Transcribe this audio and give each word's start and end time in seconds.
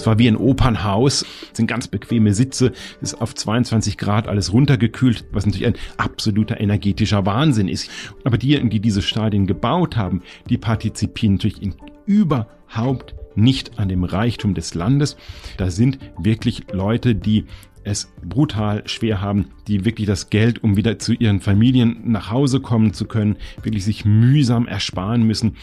Es 0.00 0.06
war 0.06 0.18
wie 0.18 0.28
ein 0.28 0.36
Opernhaus, 0.36 1.26
es 1.50 1.56
sind 1.58 1.66
ganz 1.66 1.86
bequeme 1.86 2.32
Sitze, 2.32 2.72
es 3.02 3.12
ist 3.12 3.20
auf 3.20 3.34
22 3.34 3.98
Grad 3.98 4.28
alles 4.28 4.50
runtergekühlt, 4.50 5.26
was 5.30 5.44
natürlich 5.44 5.66
ein 5.66 5.76
absoluter 5.98 6.58
energetischer 6.58 7.26
Wahnsinn 7.26 7.68
ist. 7.68 7.90
Aber 8.24 8.38
diejenigen, 8.38 8.70
die 8.70 8.80
diese 8.80 9.02
Stadien 9.02 9.46
gebaut 9.46 9.98
haben, 9.98 10.22
die 10.48 10.56
partizipieren 10.56 11.34
natürlich 11.34 11.60
in 11.60 11.74
überhaupt 12.06 13.14
nicht 13.34 13.78
an 13.78 13.90
dem 13.90 14.04
Reichtum 14.04 14.54
des 14.54 14.74
Landes. 14.74 15.18
Da 15.58 15.70
sind 15.70 15.98
wirklich 16.18 16.64
Leute, 16.72 17.14
die 17.14 17.44
es 17.84 18.10
brutal 18.24 18.88
schwer 18.88 19.20
haben, 19.20 19.50
die 19.68 19.84
wirklich 19.84 20.06
das 20.06 20.30
Geld, 20.30 20.64
um 20.64 20.78
wieder 20.78 20.98
zu 20.98 21.12
ihren 21.12 21.40
Familien 21.40 22.10
nach 22.10 22.30
Hause 22.30 22.60
kommen 22.60 22.94
zu 22.94 23.04
können, 23.04 23.36
wirklich 23.62 23.84
sich 23.84 24.06
mühsam 24.06 24.66
ersparen 24.66 25.24
müssen. 25.24 25.56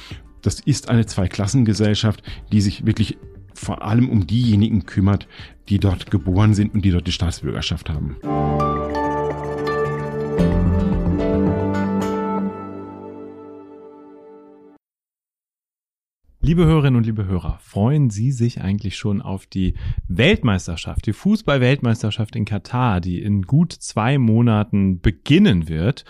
Das 0.43 0.59
ist 0.59 0.89
eine 0.89 1.07
Zweiklassengesellschaft, 1.07 2.21
die 2.51 2.61
sich 2.61 2.85
wirklich 2.85 3.17
vor 3.57 3.81
allem 3.81 4.09
um 4.09 4.27
diejenigen 4.27 4.85
kümmert, 4.85 5.27
die 5.69 5.79
dort 5.79 6.11
geboren 6.11 6.53
sind 6.53 6.73
und 6.73 6.85
die 6.85 6.91
dort 6.91 7.07
die 7.07 7.11
Staatsbürgerschaft 7.11 7.89
haben. 7.89 8.17
Liebe 16.39 16.65
Hörerinnen 16.65 16.95
und 16.95 17.05
liebe 17.05 17.25
Hörer, 17.25 17.59
freuen 17.61 18.09
Sie 18.09 18.31
sich 18.31 18.61
eigentlich 18.61 18.95
schon 18.95 19.21
auf 19.21 19.47
die 19.47 19.73
Weltmeisterschaft, 20.07 21.05
die 21.05 21.11
Fußball-Weltmeisterschaft 21.11 22.37
in 22.37 22.45
Katar, 22.45 23.01
die 23.01 23.21
in 23.21 23.41
gut 23.41 23.73
zwei 23.73 24.17
Monaten 24.17 25.01
beginnen 25.01 25.67
wird 25.67 26.05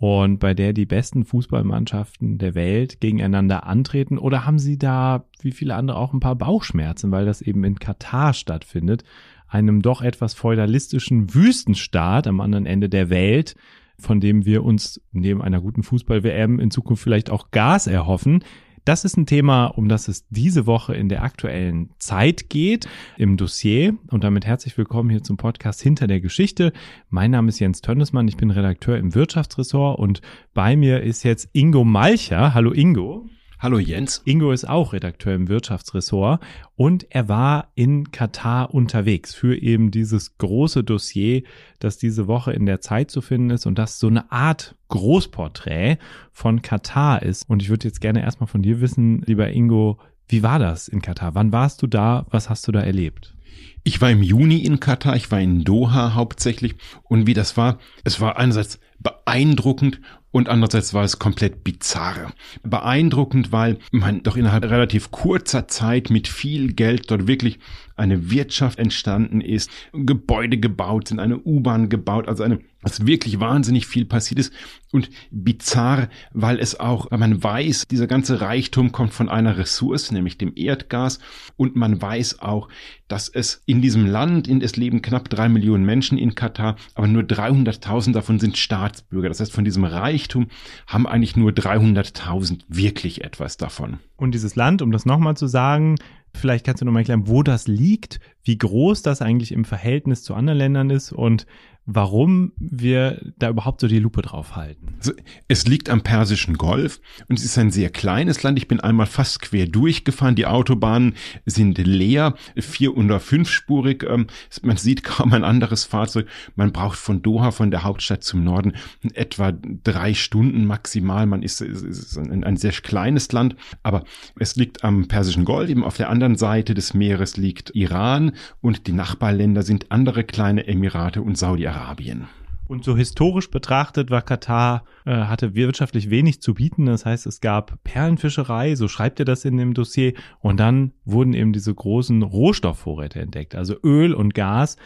und 0.00 0.38
bei 0.38 0.54
der 0.54 0.72
die 0.72 0.86
besten 0.86 1.26
Fußballmannschaften 1.26 2.38
der 2.38 2.54
Welt 2.54 3.02
gegeneinander 3.02 3.66
antreten? 3.66 4.16
Oder 4.16 4.46
haben 4.46 4.58
Sie 4.58 4.78
da, 4.78 5.26
wie 5.42 5.52
viele 5.52 5.74
andere, 5.74 5.98
auch 5.98 6.14
ein 6.14 6.20
paar 6.20 6.36
Bauchschmerzen, 6.36 7.10
weil 7.10 7.26
das 7.26 7.42
eben 7.42 7.64
in 7.64 7.78
Katar 7.78 8.32
stattfindet, 8.32 9.04
einem 9.46 9.82
doch 9.82 10.00
etwas 10.00 10.32
feudalistischen 10.32 11.34
Wüstenstaat 11.34 12.26
am 12.26 12.40
anderen 12.40 12.64
Ende 12.64 12.88
der 12.88 13.10
Welt, 13.10 13.56
von 13.98 14.20
dem 14.20 14.46
wir 14.46 14.64
uns 14.64 15.02
neben 15.12 15.42
einer 15.42 15.60
guten 15.60 15.82
Fußball-WM 15.82 16.60
in 16.60 16.70
Zukunft 16.70 17.02
vielleicht 17.02 17.28
auch 17.28 17.50
Gas 17.50 17.86
erhoffen? 17.86 18.42
Das 18.84 19.04
ist 19.04 19.16
ein 19.16 19.26
Thema, 19.26 19.66
um 19.66 19.88
das 19.88 20.08
es 20.08 20.26
diese 20.30 20.66
Woche 20.66 20.94
in 20.94 21.08
der 21.08 21.22
aktuellen 21.22 21.90
Zeit 21.98 22.48
geht, 22.48 22.88
im 23.18 23.36
Dossier. 23.36 23.94
Und 24.10 24.24
damit 24.24 24.46
herzlich 24.46 24.76
willkommen 24.78 25.10
hier 25.10 25.22
zum 25.22 25.36
Podcast 25.36 25.82
Hinter 25.82 26.06
der 26.06 26.20
Geschichte. 26.20 26.72
Mein 27.10 27.30
Name 27.30 27.50
ist 27.50 27.58
Jens 27.58 27.82
Tönnesmann, 27.82 28.28
ich 28.28 28.36
bin 28.36 28.50
Redakteur 28.50 28.96
im 28.96 29.14
Wirtschaftsressort 29.14 29.98
und 29.98 30.22
bei 30.54 30.76
mir 30.76 31.02
ist 31.02 31.24
jetzt 31.24 31.50
Ingo 31.52 31.84
Malcher. 31.84 32.54
Hallo 32.54 32.72
Ingo. 32.72 33.28
Hallo 33.62 33.78
Jens. 33.78 34.22
Ingo 34.24 34.52
ist 34.52 34.66
auch 34.66 34.94
Redakteur 34.94 35.34
im 35.34 35.48
Wirtschaftsressort 35.48 36.42
und 36.76 37.06
er 37.10 37.28
war 37.28 37.68
in 37.74 38.10
Katar 38.10 38.72
unterwegs 38.72 39.34
für 39.34 39.54
eben 39.54 39.90
dieses 39.90 40.38
große 40.38 40.82
Dossier, 40.82 41.42
das 41.78 41.98
diese 41.98 42.26
Woche 42.26 42.54
in 42.54 42.64
der 42.64 42.80
Zeit 42.80 43.10
zu 43.10 43.20
finden 43.20 43.50
ist 43.50 43.66
und 43.66 43.78
das 43.78 43.98
so 43.98 44.06
eine 44.06 44.32
Art 44.32 44.76
Großporträt 44.88 45.98
von 46.32 46.62
Katar 46.62 47.20
ist. 47.20 47.50
Und 47.50 47.60
ich 47.60 47.68
würde 47.68 47.86
jetzt 47.86 48.00
gerne 48.00 48.22
erstmal 48.22 48.48
von 48.48 48.62
dir 48.62 48.80
wissen, 48.80 49.20
lieber 49.26 49.50
Ingo, 49.50 49.98
wie 50.26 50.42
war 50.42 50.58
das 50.58 50.88
in 50.88 51.02
Katar? 51.02 51.34
Wann 51.34 51.52
warst 51.52 51.82
du 51.82 51.86
da? 51.86 52.24
Was 52.30 52.48
hast 52.48 52.66
du 52.66 52.72
da 52.72 52.80
erlebt? 52.80 53.36
Ich 53.84 54.00
war 54.00 54.10
im 54.10 54.22
Juni 54.22 54.64
in 54.64 54.80
Katar, 54.80 55.16
ich 55.16 55.30
war 55.30 55.40
in 55.40 55.64
Doha 55.64 56.14
hauptsächlich 56.14 56.76
und 57.02 57.26
wie 57.26 57.34
das 57.34 57.58
war, 57.58 57.78
es 58.04 58.22
war 58.22 58.38
einerseits 58.38 58.80
beeindruckend 59.00 60.00
und 60.32 60.48
andererseits 60.48 60.94
war 60.94 61.04
es 61.04 61.18
komplett 61.18 61.64
bizarr. 61.64 62.32
Beeindruckend, 62.62 63.52
weil 63.52 63.78
man 63.90 64.22
doch 64.22 64.36
innerhalb 64.36 64.64
relativ 64.64 65.10
kurzer 65.10 65.68
Zeit 65.68 66.10
mit 66.10 66.28
viel 66.28 66.72
Geld 66.72 67.10
dort 67.10 67.26
wirklich 67.26 67.58
eine 67.96 68.30
Wirtschaft 68.30 68.78
entstanden 68.78 69.40
ist, 69.40 69.70
Gebäude 69.92 70.58
gebaut 70.58 71.08
sind, 71.08 71.20
eine 71.20 71.38
U-Bahn 71.38 71.88
gebaut, 71.88 72.28
also 72.28 72.44
eine, 72.44 72.60
was 72.82 73.06
wirklich 73.06 73.40
wahnsinnig 73.40 73.86
viel 73.86 74.04
passiert 74.04 74.40
ist 74.40 74.52
und 74.92 75.10
bizarr, 75.30 76.08
weil 76.32 76.58
es 76.58 76.78
auch, 76.78 77.10
weil 77.10 77.18
man 77.18 77.42
weiß, 77.42 77.86
dieser 77.88 78.06
ganze 78.06 78.40
Reichtum 78.40 78.92
kommt 78.92 79.12
von 79.12 79.28
einer 79.28 79.58
Ressource, 79.58 80.10
nämlich 80.12 80.38
dem 80.38 80.52
Erdgas 80.56 81.18
und 81.56 81.76
man 81.76 82.00
weiß 82.00 82.40
auch, 82.40 82.68
dass 83.08 83.28
es 83.28 83.62
in 83.66 83.82
diesem 83.82 84.06
Land, 84.06 84.48
in 84.48 84.62
es 84.62 84.76
leben 84.76 85.02
knapp 85.02 85.28
drei 85.28 85.48
Millionen 85.48 85.84
Menschen 85.84 86.18
in 86.18 86.34
Katar, 86.34 86.76
aber 86.94 87.06
nur 87.06 87.22
300.000 87.22 88.12
davon 88.12 88.38
sind 88.38 88.56
Staatsbürger. 88.56 89.28
Das 89.28 89.40
heißt, 89.40 89.52
von 89.52 89.64
diesem 89.64 89.84
Reichtum 89.84 90.46
haben 90.86 91.06
eigentlich 91.06 91.36
nur 91.36 91.50
300.000 91.50 92.60
wirklich 92.68 93.24
etwas 93.24 93.56
davon. 93.56 93.98
Und 94.16 94.32
dieses 94.32 94.54
Land, 94.56 94.82
um 94.82 94.92
das 94.92 95.06
nochmal 95.06 95.36
zu 95.36 95.46
sagen, 95.46 95.96
Vielleicht 96.32 96.64
kannst 96.64 96.80
du 96.80 96.84
noch 96.84 96.92
mal 96.92 97.00
erklären, 97.00 97.26
wo 97.26 97.42
das 97.42 97.66
liegt, 97.66 98.20
wie 98.44 98.56
groß 98.56 99.02
das 99.02 99.20
eigentlich 99.20 99.52
im 99.52 99.64
Verhältnis 99.64 100.22
zu 100.22 100.34
anderen 100.34 100.58
Ländern 100.58 100.90
ist 100.90 101.12
und 101.12 101.46
warum 101.92 102.52
wir 102.58 103.20
da 103.38 103.48
überhaupt 103.48 103.80
so 103.80 103.88
die 103.88 103.98
Lupe 103.98 104.22
drauf 104.22 104.54
halten. 104.54 104.94
Also, 104.98 105.12
es 105.48 105.66
liegt 105.66 105.90
am 105.90 106.02
Persischen 106.02 106.56
Golf 106.56 107.00
und 107.28 107.38
es 107.38 107.44
ist 107.44 107.58
ein 107.58 107.70
sehr 107.70 107.90
kleines 107.90 108.42
Land. 108.42 108.58
Ich 108.58 108.68
bin 108.68 108.80
einmal 108.80 109.06
fast 109.06 109.42
quer 109.42 109.66
durchgefahren. 109.66 110.36
Die 110.36 110.46
Autobahnen 110.46 111.14
sind 111.46 111.78
leer, 111.78 112.34
vier- 112.56 112.96
oder 112.96 113.18
fünfspurig. 113.18 114.04
Ähm, 114.08 114.28
man 114.62 114.76
sieht 114.76 115.02
kaum 115.02 115.32
ein 115.32 115.42
anderes 115.42 115.84
Fahrzeug. 115.84 116.26
Man 116.54 116.72
braucht 116.72 116.98
von 116.98 117.22
Doha, 117.22 117.50
von 117.50 117.72
der 117.72 117.82
Hauptstadt 117.82 118.22
zum 118.22 118.44
Norden, 118.44 118.74
etwa 119.14 119.52
drei 119.52 120.14
Stunden 120.14 120.66
maximal. 120.66 121.26
Man 121.26 121.42
ist, 121.42 121.60
ist 121.60 122.16
ein, 122.16 122.44
ein 122.44 122.56
sehr 122.56 122.70
kleines 122.72 123.32
Land, 123.32 123.56
aber 123.82 124.04
es 124.38 124.54
liegt 124.54 124.84
am 124.84 125.08
Persischen 125.08 125.44
Golf. 125.44 125.68
Eben 125.68 125.82
auf 125.82 125.96
der 125.96 126.08
anderen 126.08 126.36
Seite 126.36 126.74
des 126.74 126.94
Meeres 126.94 127.36
liegt 127.36 127.74
Iran 127.74 128.32
und 128.60 128.86
die 128.86 128.92
Nachbarländer 128.92 129.62
sind 129.62 129.90
andere 129.90 130.22
kleine 130.22 130.68
Emirate 130.68 131.20
und 131.22 131.36
Saudi-Arabien. 131.36 131.79
Saudi-Arabien. 131.80 132.28
Und 132.66 132.84
so 132.84 132.96
historisch 132.96 133.50
betrachtet 133.50 134.10
war 134.10 134.22
Katar, 134.22 134.84
äh, 135.04 135.12
hatte 135.12 135.56
wirtschaftlich 135.56 136.08
wenig 136.08 136.40
zu 136.40 136.54
bieten. 136.54 136.86
Das 136.86 137.04
heißt, 137.04 137.26
es 137.26 137.40
gab 137.40 137.82
Perlenfischerei, 137.82 138.76
so 138.76 138.86
schreibt 138.86 139.18
er 139.18 139.24
das 139.24 139.44
in 139.44 139.56
dem 139.56 139.74
Dossier. 139.74 140.12
Und 140.38 140.60
dann 140.60 140.92
wurden 141.04 141.34
eben 141.34 141.52
diese 141.52 141.74
großen 141.74 142.22
Rohstoffvorräte 142.22 143.20
entdeckt, 143.20 143.56
also 143.56 143.74
Öl 143.82 144.14
und 144.14 144.34
Gas, 144.34 144.76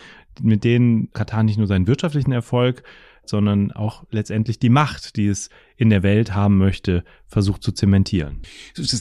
mit 0.40 0.64
denen 0.64 1.12
Katar 1.12 1.42
nicht 1.42 1.58
nur 1.58 1.66
seinen 1.66 1.86
wirtschaftlichen 1.86 2.32
Erfolg 2.32 2.84
sondern 3.26 3.72
auch 3.72 4.04
letztendlich 4.10 4.58
die 4.58 4.68
Macht, 4.68 5.16
die 5.16 5.28
es 5.28 5.50
in 5.76 5.90
der 5.90 6.02
Welt 6.02 6.34
haben 6.34 6.56
möchte, 6.56 7.04
versucht 7.26 7.62
zu 7.62 7.72
zementieren. 7.72 8.42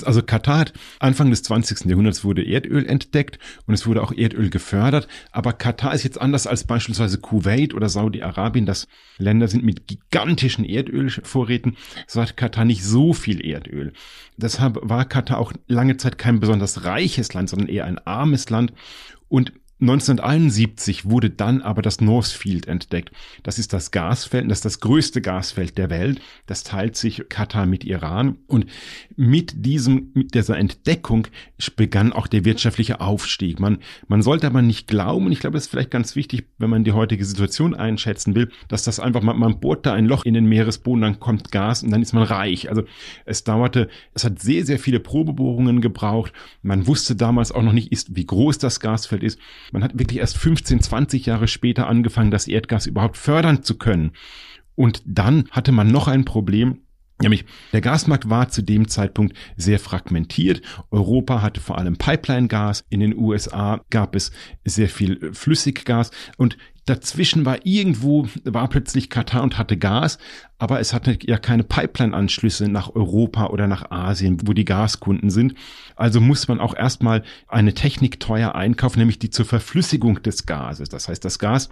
Also 0.05 0.23
Katar 0.23 0.57
hat 0.57 0.73
Anfang 0.99 1.29
des 1.29 1.43
20. 1.43 1.85
Jahrhunderts 1.85 2.23
wurde 2.23 2.43
Erdöl 2.43 2.85
entdeckt 2.85 3.37
und 3.67 3.73
es 3.73 3.85
wurde 3.85 4.01
auch 4.01 4.11
Erdöl 4.11 4.49
gefördert. 4.49 5.07
Aber 5.31 5.53
Katar 5.53 5.93
ist 5.93 6.03
jetzt 6.03 6.19
anders 6.19 6.47
als 6.47 6.63
beispielsweise 6.63 7.19
Kuwait 7.19 7.73
oder 7.73 7.89
Saudi-Arabien, 7.89 8.65
das 8.65 8.87
Länder 9.17 9.47
sind 9.47 9.63
mit 9.63 9.87
gigantischen 9.87 10.65
Erdölvorräten. 10.65 11.77
So 12.07 12.21
hat 12.21 12.37
Katar 12.37 12.65
nicht 12.65 12.83
so 12.83 13.13
viel 13.13 13.45
Erdöl. 13.45 13.93
Deshalb 14.37 14.79
war 14.81 15.05
Katar 15.05 15.37
auch 15.37 15.53
lange 15.67 15.97
Zeit 15.97 16.17
kein 16.17 16.39
besonders 16.39 16.85
reiches 16.85 17.33
Land, 17.33 17.49
sondern 17.49 17.69
eher 17.69 17.85
ein 17.85 17.99
armes 17.99 18.49
Land. 18.49 18.73
Und 19.29 19.53
1971 19.83 21.09
wurde 21.09 21.29
dann 21.29 21.61
aber 21.61 21.81
das 21.81 21.99
Northfield 21.99 22.67
entdeckt. 22.67 23.11
Das 23.43 23.59
ist 23.59 23.73
das 23.73 23.91
Gasfeld, 23.91 24.49
das 24.49 24.59
ist 24.59 24.65
das 24.65 24.79
größte 24.79 25.21
Gasfeld 25.21 25.77
der 25.77 25.89
Welt. 25.89 26.21
Das 26.45 26.63
teilt 26.63 26.95
sich 26.95 27.25
Katar 27.27 27.65
mit 27.65 27.83
Iran. 27.83 28.37
Und 28.47 28.65
mit 29.17 29.65
diesem, 29.65 30.11
mit 30.13 30.35
dieser 30.35 30.57
Entdeckung 30.57 31.27
begann 31.75 32.13
auch 32.13 32.27
der 32.27 32.45
wirtschaftliche 32.45 33.01
Aufstieg. 33.01 33.59
Man, 33.59 33.79
man 34.07 34.21
sollte 34.21 34.47
aber 34.47 34.61
nicht 34.61 34.87
glauben, 34.87 35.25
und 35.25 35.31
ich 35.33 35.39
glaube, 35.39 35.55
das 35.55 35.65
ist 35.65 35.71
vielleicht 35.71 35.91
ganz 35.91 36.15
wichtig, 36.15 36.47
wenn 36.57 36.69
man 36.69 36.85
die 36.85 36.93
heutige 36.93 37.25
Situation 37.25 37.75
einschätzen 37.75 38.35
will, 38.35 38.49
dass 38.69 38.83
das 38.83 39.01
einfach, 39.01 39.21
man, 39.21 39.37
man 39.37 39.59
bohrt 39.59 39.85
da 39.85 39.93
ein 39.93 40.05
Loch 40.05 40.23
in 40.23 40.33
den 40.33 40.45
Meeresboden, 40.45 41.01
dann 41.01 41.19
kommt 41.19 41.51
Gas 41.51 41.83
und 41.83 41.91
dann 41.91 42.01
ist 42.01 42.13
man 42.13 42.23
reich. 42.23 42.69
Also 42.69 42.83
es 43.25 43.43
dauerte, 43.43 43.89
es 44.13 44.23
hat 44.23 44.39
sehr, 44.39 44.65
sehr 44.65 44.79
viele 44.79 45.01
Probebohrungen 45.01 45.81
gebraucht. 45.81 46.31
Man 46.61 46.87
wusste 46.87 47.17
damals 47.17 47.51
auch 47.51 47.63
noch 47.63 47.73
nicht, 47.73 47.91
ist, 47.91 48.15
wie 48.15 48.25
groß 48.25 48.59
das 48.59 48.79
Gasfeld 48.79 49.23
ist. 49.23 49.39
Man 49.73 49.83
hat 49.83 49.97
wirklich 49.97 50.19
erst 50.19 50.37
15, 50.37 50.81
20 50.81 51.25
Jahre 51.25 51.47
später 51.47 51.87
angefangen, 51.87 52.29
das 52.29 52.47
Erdgas 52.47 52.85
überhaupt 52.85 53.17
fördern 53.17 53.63
zu 53.63 53.75
können. 53.79 54.11
Und 54.75 55.01
dann 55.05 55.45
hatte 55.49 55.71
man 55.71 55.87
noch 55.87 56.07
ein 56.07 56.25
Problem, 56.25 56.82
Nämlich 57.21 57.45
der 57.71 57.81
Gasmarkt 57.81 58.29
war 58.29 58.49
zu 58.49 58.61
dem 58.61 58.87
Zeitpunkt 58.87 59.37
sehr 59.55 59.79
fragmentiert. 59.79 60.61
Europa 60.91 61.41
hatte 61.41 61.61
vor 61.61 61.77
allem 61.77 61.97
Pipeline-Gas. 61.97 62.83
In 62.89 62.99
den 62.99 63.15
USA 63.15 63.81
gab 63.89 64.15
es 64.15 64.31
sehr 64.65 64.89
viel 64.89 65.31
Flüssiggas. 65.33 66.11
Und 66.37 66.57
dazwischen 66.85 67.45
war 67.45 67.65
irgendwo, 67.65 68.27
war 68.43 68.67
plötzlich 68.67 69.09
Katar 69.09 69.43
und 69.43 69.57
hatte 69.57 69.77
Gas. 69.77 70.17
Aber 70.57 70.79
es 70.79 70.93
hatte 70.93 71.17
ja 71.21 71.37
keine 71.37 71.63
Pipeline-Anschlüsse 71.63 72.67
nach 72.67 72.93
Europa 72.93 73.47
oder 73.47 73.67
nach 73.67 73.91
Asien, 73.91 74.39
wo 74.45 74.53
die 74.53 74.65
Gaskunden 74.65 75.29
sind. 75.29 75.53
Also 75.95 76.19
muss 76.19 76.47
man 76.47 76.59
auch 76.59 76.75
erstmal 76.75 77.23
eine 77.47 77.73
Technik 77.73 78.19
teuer 78.19 78.55
einkaufen, 78.55 78.99
nämlich 78.99 79.19
die 79.19 79.29
zur 79.29 79.45
Verflüssigung 79.45 80.21
des 80.23 80.45
Gases. 80.45 80.89
Das 80.89 81.07
heißt, 81.07 81.23
das 81.23 81.39
Gas 81.39 81.69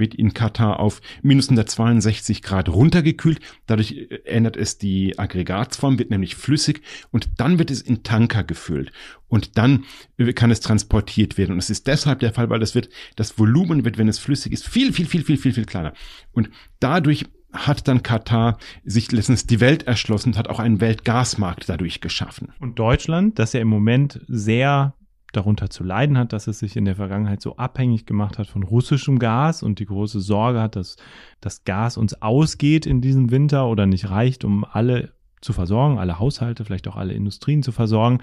wird 0.00 0.14
in 0.14 0.34
Katar 0.34 0.80
auf 0.80 1.00
minus 1.22 1.46
162 1.46 2.42
Grad 2.42 2.68
runtergekühlt. 2.68 3.38
Dadurch 3.66 3.92
äh, 3.92 4.22
ändert 4.24 4.56
es 4.56 4.78
die 4.78 5.18
Aggregatsform, 5.18 5.98
wird 5.98 6.10
nämlich 6.10 6.34
flüssig 6.34 6.82
und 7.12 7.28
dann 7.36 7.58
wird 7.58 7.70
es 7.70 7.82
in 7.82 8.02
Tanker 8.02 8.42
gefüllt 8.42 8.90
und 9.28 9.56
dann 9.56 9.84
äh, 10.18 10.32
kann 10.32 10.50
es 10.50 10.60
transportiert 10.60 11.38
werden. 11.38 11.52
Und 11.52 11.58
es 11.58 11.70
ist 11.70 11.86
deshalb 11.86 12.18
der 12.20 12.32
Fall, 12.32 12.50
weil 12.50 12.60
das 12.60 12.74
wird, 12.74 12.88
das 13.16 13.38
Volumen 13.38 13.84
wird, 13.84 13.98
wenn 13.98 14.08
es 14.08 14.18
flüssig 14.18 14.52
ist, 14.52 14.68
viel, 14.68 14.92
viel, 14.92 15.06
viel, 15.06 15.22
viel, 15.22 15.36
viel, 15.36 15.52
viel 15.52 15.64
kleiner. 15.64 15.92
Und 16.32 16.50
dadurch 16.80 17.26
hat 17.52 17.88
dann 17.88 18.02
Katar 18.02 18.58
sich 18.84 19.10
letztens 19.12 19.46
die 19.46 19.60
Welt 19.60 19.84
erschlossen, 19.84 20.36
hat 20.36 20.48
auch 20.48 20.60
einen 20.60 20.80
Weltgasmarkt 20.80 21.68
dadurch 21.68 22.00
geschaffen. 22.00 22.52
Und 22.60 22.78
Deutschland, 22.78 23.38
das 23.38 23.52
ja 23.52 23.60
im 23.60 23.68
Moment 23.68 24.20
sehr 24.28 24.94
darunter 25.32 25.70
zu 25.70 25.84
leiden 25.84 26.18
hat, 26.18 26.32
dass 26.32 26.46
es 26.46 26.58
sich 26.58 26.76
in 26.76 26.84
der 26.84 26.96
Vergangenheit 26.96 27.40
so 27.40 27.56
abhängig 27.56 28.06
gemacht 28.06 28.38
hat 28.38 28.46
von 28.46 28.62
russischem 28.62 29.18
Gas 29.18 29.62
und 29.62 29.78
die 29.78 29.86
große 29.86 30.20
Sorge 30.20 30.60
hat, 30.60 30.76
dass 30.76 30.96
das 31.40 31.64
Gas 31.64 31.96
uns 31.96 32.20
ausgeht 32.20 32.86
in 32.86 33.00
diesem 33.00 33.30
Winter 33.30 33.68
oder 33.68 33.86
nicht 33.86 34.10
reicht, 34.10 34.44
um 34.44 34.64
alle 34.64 35.12
zu 35.40 35.52
versorgen, 35.52 35.98
alle 35.98 36.18
Haushalte, 36.18 36.64
vielleicht 36.64 36.88
auch 36.88 36.96
alle 36.96 37.14
Industrien 37.14 37.62
zu 37.62 37.72
versorgen. 37.72 38.18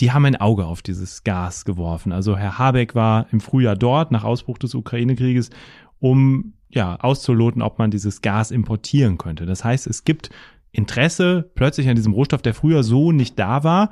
Die 0.00 0.12
haben 0.12 0.26
ein 0.26 0.36
Auge 0.36 0.66
auf 0.66 0.82
dieses 0.82 1.24
Gas 1.24 1.64
geworfen. 1.64 2.12
Also 2.12 2.36
Herr 2.36 2.58
Habeck 2.58 2.94
war 2.94 3.26
im 3.32 3.40
Frühjahr 3.40 3.76
dort 3.76 4.12
nach 4.12 4.24
Ausbruch 4.24 4.58
des 4.58 4.74
Ukraine-Krieges, 4.74 5.50
um 5.98 6.52
ja 6.68 6.96
auszuloten, 6.96 7.62
ob 7.62 7.78
man 7.78 7.90
dieses 7.90 8.20
Gas 8.20 8.50
importieren 8.50 9.16
könnte. 9.16 9.46
Das 9.46 9.64
heißt, 9.64 9.86
es 9.86 10.04
gibt 10.04 10.30
Interesse 10.72 11.50
plötzlich 11.54 11.88
an 11.88 11.96
diesem 11.96 12.12
Rohstoff, 12.12 12.42
der 12.42 12.52
früher 12.52 12.82
so 12.82 13.12
nicht 13.12 13.38
da 13.38 13.64
war. 13.64 13.90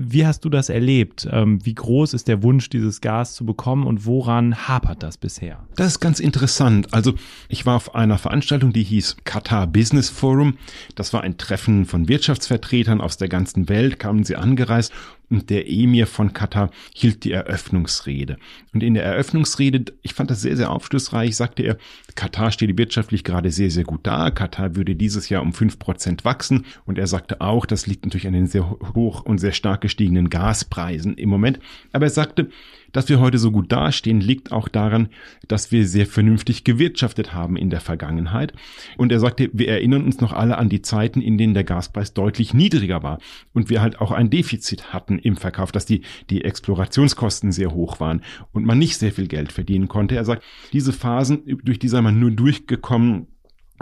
Wie 0.00 0.24
hast 0.24 0.44
du 0.44 0.48
das 0.48 0.68
erlebt? 0.68 1.28
Ähm, 1.28 1.58
wie 1.66 1.74
groß 1.74 2.14
ist 2.14 2.28
der 2.28 2.44
Wunsch, 2.44 2.70
dieses 2.70 3.00
Gas 3.00 3.34
zu 3.34 3.44
bekommen 3.44 3.84
und 3.84 4.06
woran 4.06 4.68
hapert 4.68 5.02
das 5.02 5.18
bisher? 5.18 5.66
Das 5.74 5.88
ist 5.88 5.98
ganz 5.98 6.20
interessant. 6.20 6.94
Also 6.94 7.14
ich 7.48 7.66
war 7.66 7.74
auf 7.74 7.96
einer 7.96 8.16
Veranstaltung, 8.16 8.72
die 8.72 8.84
hieß 8.84 9.16
Qatar 9.24 9.66
Business 9.66 10.08
Forum. 10.08 10.56
Das 10.94 11.12
war 11.12 11.22
ein 11.22 11.36
Treffen 11.36 11.84
von 11.84 12.06
Wirtschaftsvertretern 12.06 13.00
aus 13.00 13.16
der 13.16 13.28
ganzen 13.28 13.68
Welt, 13.68 13.98
kamen 13.98 14.22
sie 14.22 14.36
angereist 14.36 14.92
und 15.30 15.50
der 15.50 15.70
Emir 15.70 16.06
von 16.06 16.32
Katar 16.32 16.70
hielt 16.94 17.24
die 17.24 17.32
Eröffnungsrede. 17.32 18.38
Und 18.72 18.82
in 18.82 18.94
der 18.94 19.04
Eröffnungsrede, 19.04 19.92
ich 20.02 20.14
fand 20.14 20.30
das 20.30 20.40
sehr, 20.40 20.56
sehr 20.56 20.70
aufschlussreich, 20.70 21.36
sagte 21.36 21.62
er, 21.62 21.78
Katar 22.14 22.50
steht 22.50 22.76
wirtschaftlich 22.78 23.24
gerade 23.24 23.50
sehr, 23.50 23.70
sehr 23.70 23.84
gut 23.84 24.00
da. 24.06 24.30
Katar 24.30 24.76
würde 24.76 24.94
dieses 24.94 25.28
Jahr 25.28 25.42
um 25.42 25.52
fünf 25.52 25.78
Prozent 25.78 26.24
wachsen. 26.24 26.64
Und 26.86 26.98
er 26.98 27.06
sagte 27.06 27.40
auch, 27.40 27.66
das 27.66 27.86
liegt 27.86 28.04
natürlich 28.04 28.26
an 28.26 28.32
den 28.32 28.46
sehr 28.46 28.70
hoch 28.70 29.22
und 29.22 29.38
sehr 29.38 29.52
stark 29.52 29.82
gestiegenen 29.82 30.30
Gaspreisen 30.30 31.14
im 31.16 31.28
Moment. 31.28 31.60
Aber 31.92 32.06
er 32.06 32.10
sagte, 32.10 32.48
dass 32.92 33.08
wir 33.08 33.20
heute 33.20 33.38
so 33.38 33.50
gut 33.50 33.70
dastehen, 33.72 34.20
liegt 34.20 34.52
auch 34.52 34.68
daran, 34.68 35.08
dass 35.46 35.72
wir 35.72 35.86
sehr 35.86 36.06
vernünftig 36.06 36.64
gewirtschaftet 36.64 37.32
haben 37.32 37.56
in 37.56 37.70
der 37.70 37.80
Vergangenheit. 37.80 38.52
Und 38.96 39.12
er 39.12 39.20
sagte, 39.20 39.50
wir 39.52 39.68
erinnern 39.68 40.04
uns 40.04 40.20
noch 40.20 40.32
alle 40.32 40.58
an 40.58 40.68
die 40.68 40.82
Zeiten, 40.82 41.20
in 41.20 41.38
denen 41.38 41.54
der 41.54 41.64
Gaspreis 41.64 42.14
deutlich 42.14 42.54
niedriger 42.54 43.02
war 43.02 43.18
und 43.52 43.70
wir 43.70 43.80
halt 43.80 44.00
auch 44.00 44.12
ein 44.12 44.30
Defizit 44.30 44.92
hatten 44.92 45.18
im 45.18 45.36
Verkauf, 45.36 45.72
dass 45.72 45.86
die, 45.86 46.02
die 46.30 46.44
Explorationskosten 46.44 47.52
sehr 47.52 47.72
hoch 47.72 48.00
waren 48.00 48.22
und 48.52 48.64
man 48.64 48.78
nicht 48.78 48.96
sehr 48.96 49.12
viel 49.12 49.28
Geld 49.28 49.52
verdienen 49.52 49.88
konnte. 49.88 50.16
Er 50.16 50.24
sagt, 50.24 50.42
diese 50.72 50.92
Phasen, 50.92 51.42
durch 51.64 51.78
die 51.78 51.88
sei 51.88 52.00
man 52.00 52.18
nur 52.18 52.30
durchgekommen, 52.30 53.28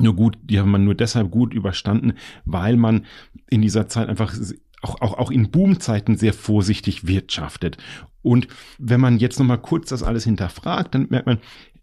nur 0.00 0.14
gut, 0.14 0.36
die 0.42 0.58
haben 0.58 0.70
man 0.70 0.84
nur 0.84 0.94
deshalb 0.94 1.30
gut 1.30 1.54
überstanden, 1.54 2.14
weil 2.44 2.76
man 2.76 3.06
in 3.48 3.62
dieser 3.62 3.88
Zeit 3.88 4.08
einfach 4.08 4.34
auch, 4.82 5.00
auch, 5.00 5.14
auch 5.14 5.30
in 5.30 5.50
Boomzeiten 5.50 6.16
sehr 6.16 6.32
vorsichtig 6.32 7.06
wirtschaftet. 7.06 7.78
Und 8.26 8.48
wenn 8.78 9.00
man 9.00 9.18
jetzt 9.18 9.38
nochmal 9.38 9.58
kurz 9.58 9.90
das 9.90 10.02
alles 10.02 10.24
hinterfragt, 10.24 10.96
dann 10.96 11.06
merkt 11.10 11.28
man, 11.28 11.38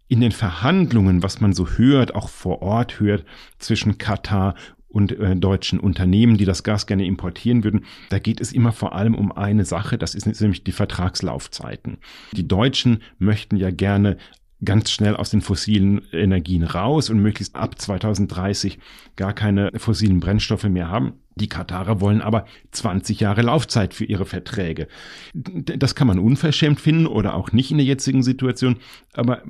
in 0.08 0.20
den 0.20 0.30
Verhandlungen, 0.30 1.22
was 1.22 1.40
man 1.40 1.54
so 1.54 1.66
hört, 1.70 2.14
auch 2.14 2.28
vor 2.28 2.60
Ort 2.60 3.00
hört, 3.00 3.24
zwischen 3.58 3.96
Katar 3.96 4.54
und 4.86 5.12
äh, 5.12 5.36
deutschen 5.36 5.80
Unternehmen, 5.80 6.36
die 6.36 6.44
das 6.44 6.62
Gas 6.62 6.86
gerne 6.86 7.06
importieren 7.06 7.64
würden, 7.64 7.86
da 8.10 8.18
geht 8.18 8.42
es 8.42 8.52
immer 8.52 8.72
vor 8.72 8.94
allem 8.94 9.14
um 9.14 9.32
eine 9.32 9.64
Sache, 9.64 9.96
das 9.96 10.14
ist 10.14 10.26
nämlich 10.26 10.64
die 10.64 10.72
Vertragslaufzeiten. 10.72 11.96
Die 12.32 12.46
Deutschen 12.46 12.98
möchten 13.18 13.56
ja 13.56 13.70
gerne 13.70 14.18
ganz 14.64 14.90
schnell 14.90 15.16
aus 15.16 15.30
den 15.30 15.40
fossilen 15.40 16.02
Energien 16.12 16.62
raus 16.62 17.10
und 17.10 17.20
möglichst 17.20 17.56
ab 17.56 17.80
2030 17.80 18.78
gar 19.16 19.32
keine 19.32 19.70
fossilen 19.76 20.20
Brennstoffe 20.20 20.64
mehr 20.64 20.88
haben. 20.88 21.14
Die 21.36 21.48
Katarer 21.48 22.00
wollen 22.00 22.20
aber 22.20 22.46
20 22.70 23.20
Jahre 23.20 23.42
Laufzeit 23.42 23.92
für 23.92 24.04
ihre 24.04 24.24
Verträge. 24.24 24.86
Das 25.34 25.94
kann 25.94 26.06
man 26.06 26.18
unverschämt 26.18 26.80
finden 26.80 27.06
oder 27.06 27.34
auch 27.34 27.52
nicht 27.52 27.70
in 27.70 27.78
der 27.78 27.86
jetzigen 27.86 28.22
Situation, 28.22 28.76
aber 29.14 29.42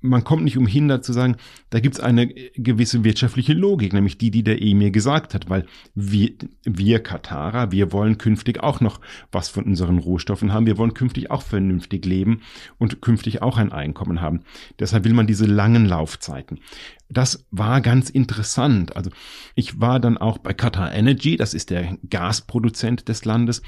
man 0.00 0.24
kommt 0.24 0.44
nicht 0.44 0.58
umhin, 0.58 0.88
da 0.88 1.02
zu 1.02 1.12
sagen, 1.12 1.36
da 1.70 1.80
gibt 1.80 1.96
es 1.96 2.00
eine 2.00 2.26
gewisse 2.26 3.04
wirtschaftliche 3.04 3.52
Logik, 3.54 3.92
nämlich 3.92 4.18
die, 4.18 4.30
die 4.30 4.44
der 4.44 4.62
Emir 4.62 4.90
gesagt 4.90 5.34
hat, 5.34 5.48
weil 5.48 5.66
wir, 5.94 6.32
wir 6.64 7.02
Katarer, 7.02 7.72
wir 7.72 7.92
wollen 7.92 8.18
künftig 8.18 8.62
auch 8.62 8.80
noch 8.80 9.00
was 9.32 9.48
von 9.48 9.64
unseren 9.64 9.98
Rohstoffen 9.98 10.52
haben, 10.52 10.66
wir 10.66 10.78
wollen 10.78 10.94
künftig 10.94 11.30
auch 11.30 11.42
vernünftig 11.42 12.04
leben 12.04 12.42
und 12.78 13.00
künftig 13.02 13.42
auch 13.42 13.56
ein 13.56 13.72
Einkommen 13.72 14.20
haben. 14.20 14.42
Deshalb 14.78 15.04
will 15.04 15.14
man 15.14 15.26
diese 15.26 15.46
langen 15.46 15.86
Laufzeiten. 15.86 16.60
Das 17.08 17.46
war 17.50 17.80
ganz 17.80 18.10
interessant. 18.10 18.96
Also 18.96 19.10
ich 19.54 19.80
war 19.80 20.00
dann 20.00 20.18
auch 20.18 20.38
bei 20.38 20.52
Qatar 20.52 20.92
Energy, 20.92 21.36
das 21.36 21.54
ist 21.54 21.70
der 21.70 21.96
Gasproduzent 22.10 23.08
des 23.08 23.24
Landes. 23.24 23.62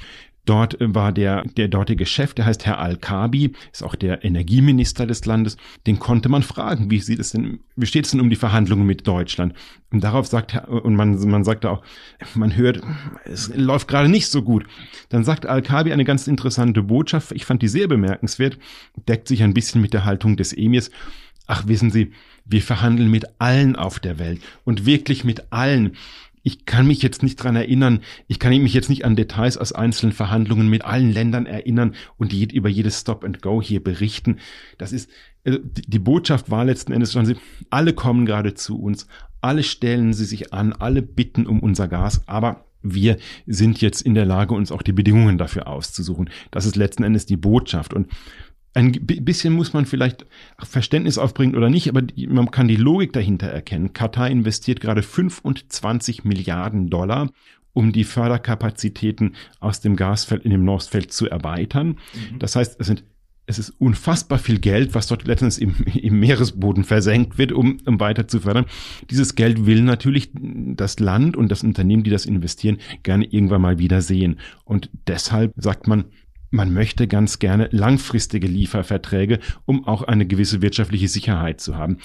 Dort 0.49 0.81
äh, 0.81 0.95
war 0.95 1.11
der, 1.11 1.43
der 1.43 1.67
dortige 1.67 2.07
Chef, 2.07 2.33
der 2.33 2.45
heißt 2.47 2.65
Herr 2.65 2.79
Al-Kabi, 2.79 3.53
ist 3.71 3.83
auch 3.83 3.93
der 3.93 4.25
Energieminister 4.25 5.05
des 5.05 5.23
Landes. 5.25 5.57
Den 5.85 5.99
konnte 5.99 6.27
man 6.27 6.41
fragen, 6.41 6.89
wie 6.89 6.99
sieht 6.99 7.19
es 7.19 7.29
denn, 7.31 7.59
wie 7.75 7.85
steht 7.85 8.05
es 8.05 8.11
denn 8.11 8.19
um 8.19 8.31
die 8.31 8.35
Verhandlungen 8.35 8.87
mit 8.87 9.05
Deutschland? 9.07 9.53
Und 9.91 10.03
darauf 10.03 10.25
sagt 10.25 10.53
Herr, 10.53 10.67
und 10.67 10.95
man, 10.95 11.19
man 11.29 11.43
sagte 11.43 11.69
auch, 11.69 11.83
man 12.33 12.55
hört, 12.55 12.81
es 13.25 13.55
läuft 13.55 13.87
gerade 13.87 14.09
nicht 14.09 14.27
so 14.27 14.41
gut. 14.41 14.65
Dann 15.09 15.23
sagt 15.23 15.45
Al-Kabi 15.45 15.93
eine 15.93 16.03
ganz 16.03 16.27
interessante 16.27 16.81
Botschaft. 16.81 17.31
Ich 17.33 17.45
fand 17.45 17.61
die 17.61 17.67
sehr 17.67 17.87
bemerkenswert, 17.87 18.57
deckt 19.07 19.27
sich 19.27 19.43
ein 19.43 19.53
bisschen 19.53 19.81
mit 19.81 19.93
der 19.93 20.05
Haltung 20.05 20.35
des 20.35 20.51
Emirs. 20.51 20.89
Ach, 21.45 21.67
wissen 21.67 21.91
Sie, 21.91 22.11
wir 22.45 22.63
verhandeln 22.63 23.11
mit 23.11 23.25
allen 23.37 23.75
auf 23.75 23.99
der 23.99 24.17
Welt 24.17 24.41
und 24.65 24.87
wirklich 24.87 25.23
mit 25.23 25.51
allen. 25.51 25.91
Ich 26.49 26.65
kann 26.65 26.87
mich 26.87 27.03
jetzt 27.03 27.21
nicht 27.21 27.35
dran 27.35 27.55
erinnern, 27.55 27.99
ich 28.27 28.39
kann 28.39 28.49
mich 28.59 28.73
jetzt 28.73 28.89
nicht 28.89 29.05
an 29.05 29.15
Details 29.15 29.55
aus 29.55 29.71
einzelnen 29.71 30.13
Verhandlungen 30.13 30.67
mit 30.67 30.83
allen 30.83 31.11
Ländern 31.11 31.45
erinnern 31.45 31.93
und 32.17 32.31
die, 32.31 32.45
über 32.45 32.69
jedes 32.69 32.99
Stop 32.99 33.23
and 33.23 33.43
Go 33.43 33.61
hier 33.61 33.83
berichten. 33.83 34.37
Das 34.79 34.91
ist, 34.91 35.11
also 35.45 35.59
die 35.63 35.99
Botschaft 35.99 36.49
war 36.49 36.65
letzten 36.65 36.91
Endes 36.91 37.13
schon, 37.13 37.35
alle 37.69 37.93
kommen 37.93 38.25
gerade 38.25 38.55
zu 38.55 38.81
uns, 38.81 39.05
alle 39.41 39.61
stellen 39.61 40.11
sie 40.13 40.25
sich 40.25 40.51
an, 40.51 40.73
alle 40.73 41.03
bitten 41.03 41.45
um 41.45 41.59
unser 41.59 41.87
Gas, 41.87 42.27
aber 42.27 42.65
wir 42.81 43.17
sind 43.45 43.79
jetzt 43.79 44.01
in 44.01 44.15
der 44.15 44.25
Lage, 44.25 44.55
uns 44.55 44.71
auch 44.71 44.81
die 44.81 44.91
Bedingungen 44.91 45.37
dafür 45.37 45.67
auszusuchen. 45.67 46.31
Das 46.49 46.65
ist 46.65 46.75
letzten 46.75 47.03
Endes 47.03 47.27
die 47.27 47.37
Botschaft. 47.37 47.93
Und 47.93 48.07
ein 48.73 48.91
bisschen 48.91 49.53
muss 49.53 49.73
man 49.73 49.85
vielleicht 49.85 50.25
Verständnis 50.59 51.17
aufbringen 51.17 51.55
oder 51.55 51.69
nicht, 51.69 51.89
aber 51.89 52.03
man 52.27 52.51
kann 52.51 52.67
die 52.67 52.75
Logik 52.75 53.13
dahinter 53.13 53.47
erkennen. 53.47 53.93
Katar 53.93 54.29
investiert 54.29 54.79
gerade 54.79 55.01
25 55.01 56.23
Milliarden 56.23 56.89
Dollar, 56.89 57.29
um 57.73 57.91
die 57.91 58.03
Förderkapazitäten 58.03 59.35
aus 59.59 59.81
dem 59.81 59.95
Gasfeld 59.95 60.45
in 60.45 60.51
dem 60.51 60.65
Nordfeld 60.65 61.11
zu 61.11 61.27
erweitern. 61.27 61.97
Mhm. 62.31 62.39
Das 62.39 62.55
heißt, 62.55 62.79
es 62.79 62.87
sind 62.87 63.03
es 63.49 63.57
ist 63.57 63.71
unfassbar 63.79 64.37
viel 64.37 64.59
Geld, 64.59 64.93
was 64.93 65.07
dort 65.07 65.25
letztens 65.25 65.57
im, 65.57 65.75
im 65.85 66.19
Meeresboden 66.19 66.83
versenkt 66.83 67.39
wird, 67.39 67.51
um, 67.51 67.79
um 67.83 67.99
weiter 67.99 68.27
zu 68.27 68.41
fördern. 68.41 68.65
Dieses 69.09 69.33
Geld 69.33 69.65
will 69.65 69.81
natürlich 69.81 70.29
das 70.35 70.99
Land 70.99 71.35
und 71.35 71.49
das 71.49 71.63
Unternehmen, 71.63 72.03
die 72.03 72.11
das 72.11 72.27
investieren, 72.27 72.77
gerne 73.01 73.25
irgendwann 73.25 73.63
mal 73.63 73.79
wieder 73.79 74.01
sehen. 74.01 74.39
Und 74.65 74.91
deshalb 75.07 75.53
sagt 75.57 75.87
man, 75.87 76.05
man 76.51 76.73
möchte 76.73 77.07
ganz 77.07 77.39
gerne 77.39 77.69
langfristige 77.71 78.47
Lieferverträge, 78.47 79.39
um 79.65 79.87
auch 79.87 80.03
eine 80.03 80.25
gewisse 80.25 80.61
wirtschaftliche 80.61 81.07
Sicherheit 81.07 81.61
zu 81.61 81.77
haben. 81.77 81.97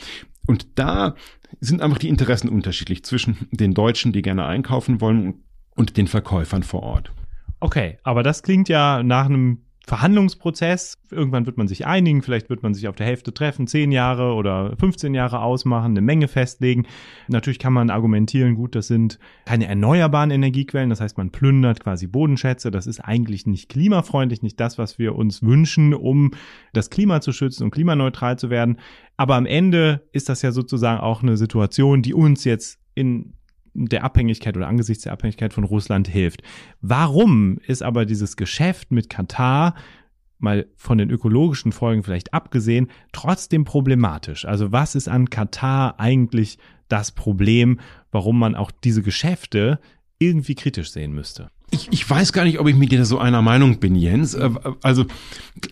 Und 0.46 0.78
da 0.78 1.14
sind 1.60 1.80
einfach 1.80 1.98
die 1.98 2.08
Interessen 2.08 2.48
unterschiedlich 2.48 3.04
zwischen 3.04 3.48
den 3.50 3.74
Deutschen, 3.74 4.12
die 4.12 4.22
gerne 4.22 4.44
einkaufen 4.44 5.00
wollen, 5.00 5.44
und 5.76 5.96
den 5.96 6.06
Verkäufern 6.06 6.62
vor 6.62 6.82
Ort. 6.82 7.12
Okay, 7.60 7.98
aber 8.02 8.22
das 8.22 8.42
klingt 8.42 8.68
ja 8.68 9.02
nach 9.02 9.26
einem 9.26 9.64
Verhandlungsprozess. 9.86 10.98
Irgendwann 11.10 11.44
wird 11.44 11.58
man 11.58 11.68
sich 11.68 11.86
einigen, 11.86 12.22
vielleicht 12.22 12.48
wird 12.48 12.62
man 12.62 12.72
sich 12.72 12.88
auf 12.88 12.96
der 12.96 13.06
Hälfte 13.06 13.34
treffen, 13.34 13.66
zehn 13.66 13.92
Jahre 13.92 14.32
oder 14.34 14.74
15 14.78 15.14
Jahre 15.14 15.40
ausmachen, 15.40 15.92
eine 15.92 16.00
Menge 16.00 16.26
festlegen. 16.26 16.86
Natürlich 17.28 17.58
kann 17.58 17.74
man 17.74 17.90
argumentieren, 17.90 18.54
gut, 18.54 18.74
das 18.74 18.86
sind 18.86 19.18
keine 19.44 19.66
erneuerbaren 19.66 20.30
Energiequellen, 20.30 20.90
das 20.90 21.00
heißt, 21.00 21.18
man 21.18 21.30
plündert 21.30 21.80
quasi 21.80 22.06
Bodenschätze. 22.06 22.70
Das 22.70 22.86
ist 22.86 23.00
eigentlich 23.00 23.46
nicht 23.46 23.68
klimafreundlich, 23.68 24.42
nicht 24.42 24.58
das, 24.58 24.78
was 24.78 24.98
wir 24.98 25.14
uns 25.14 25.42
wünschen, 25.42 25.92
um 25.92 26.30
das 26.72 26.88
Klima 26.88 27.20
zu 27.20 27.32
schützen 27.32 27.64
und 27.64 27.70
klimaneutral 27.70 28.38
zu 28.38 28.48
werden. 28.48 28.78
Aber 29.18 29.34
am 29.36 29.46
Ende 29.46 30.08
ist 30.12 30.28
das 30.28 30.40
ja 30.40 30.50
sozusagen 30.50 31.00
auch 31.00 31.22
eine 31.22 31.36
Situation, 31.36 32.00
die 32.00 32.14
uns 32.14 32.44
jetzt 32.44 32.78
in 32.94 33.34
der 33.75 34.04
Abhängigkeit 34.04 34.57
oder 34.57 34.69
angesichts 34.69 35.04
der 35.04 35.12
Abhängigkeit 35.12 35.52
von 35.52 35.64
Russland 35.64 36.09
hilft. 36.09 36.43
Warum 36.81 37.59
ist 37.66 37.83
aber 37.83 38.07
dieses 38.07 38.37
Geschäft 38.37 38.93
mit 38.93 39.11
Katar 39.11 39.75
mal 40.38 40.66
von 40.76 40.99
den 40.99 41.11
ökologischen 41.11 41.73
Folgen 41.73 42.04
vielleicht 42.04 42.33
abgesehen, 42.33 42.88
trotzdem 43.12 43.64
problematisch. 43.64 44.45
Also 44.45 44.71
was 44.71 44.95
ist 44.95 45.09
an 45.09 45.31
Katar 45.31 45.99
eigentlich 45.99 46.59
das 46.88 47.12
Problem, 47.12 47.81
warum 48.12 48.38
man 48.38 48.54
auch 48.54 48.71
diese 48.71 49.02
Geschäfte 49.02 49.81
irgendwie 50.19 50.54
kritisch 50.54 50.93
sehen 50.93 51.12
müsste? 51.12 51.50
Ich, 51.71 51.88
ich 51.90 52.09
weiß 52.09 52.33
gar 52.33 52.45
nicht, 52.45 52.61
ob 52.61 52.69
ich 52.69 52.76
mit 52.76 52.93
dir 52.93 53.04
so 53.04 53.19
einer 53.19 53.43
Meinung 53.43 53.81
bin, 53.81 53.97
Jens. 53.97 54.35
Äh, 54.35 54.50
also 54.83 55.07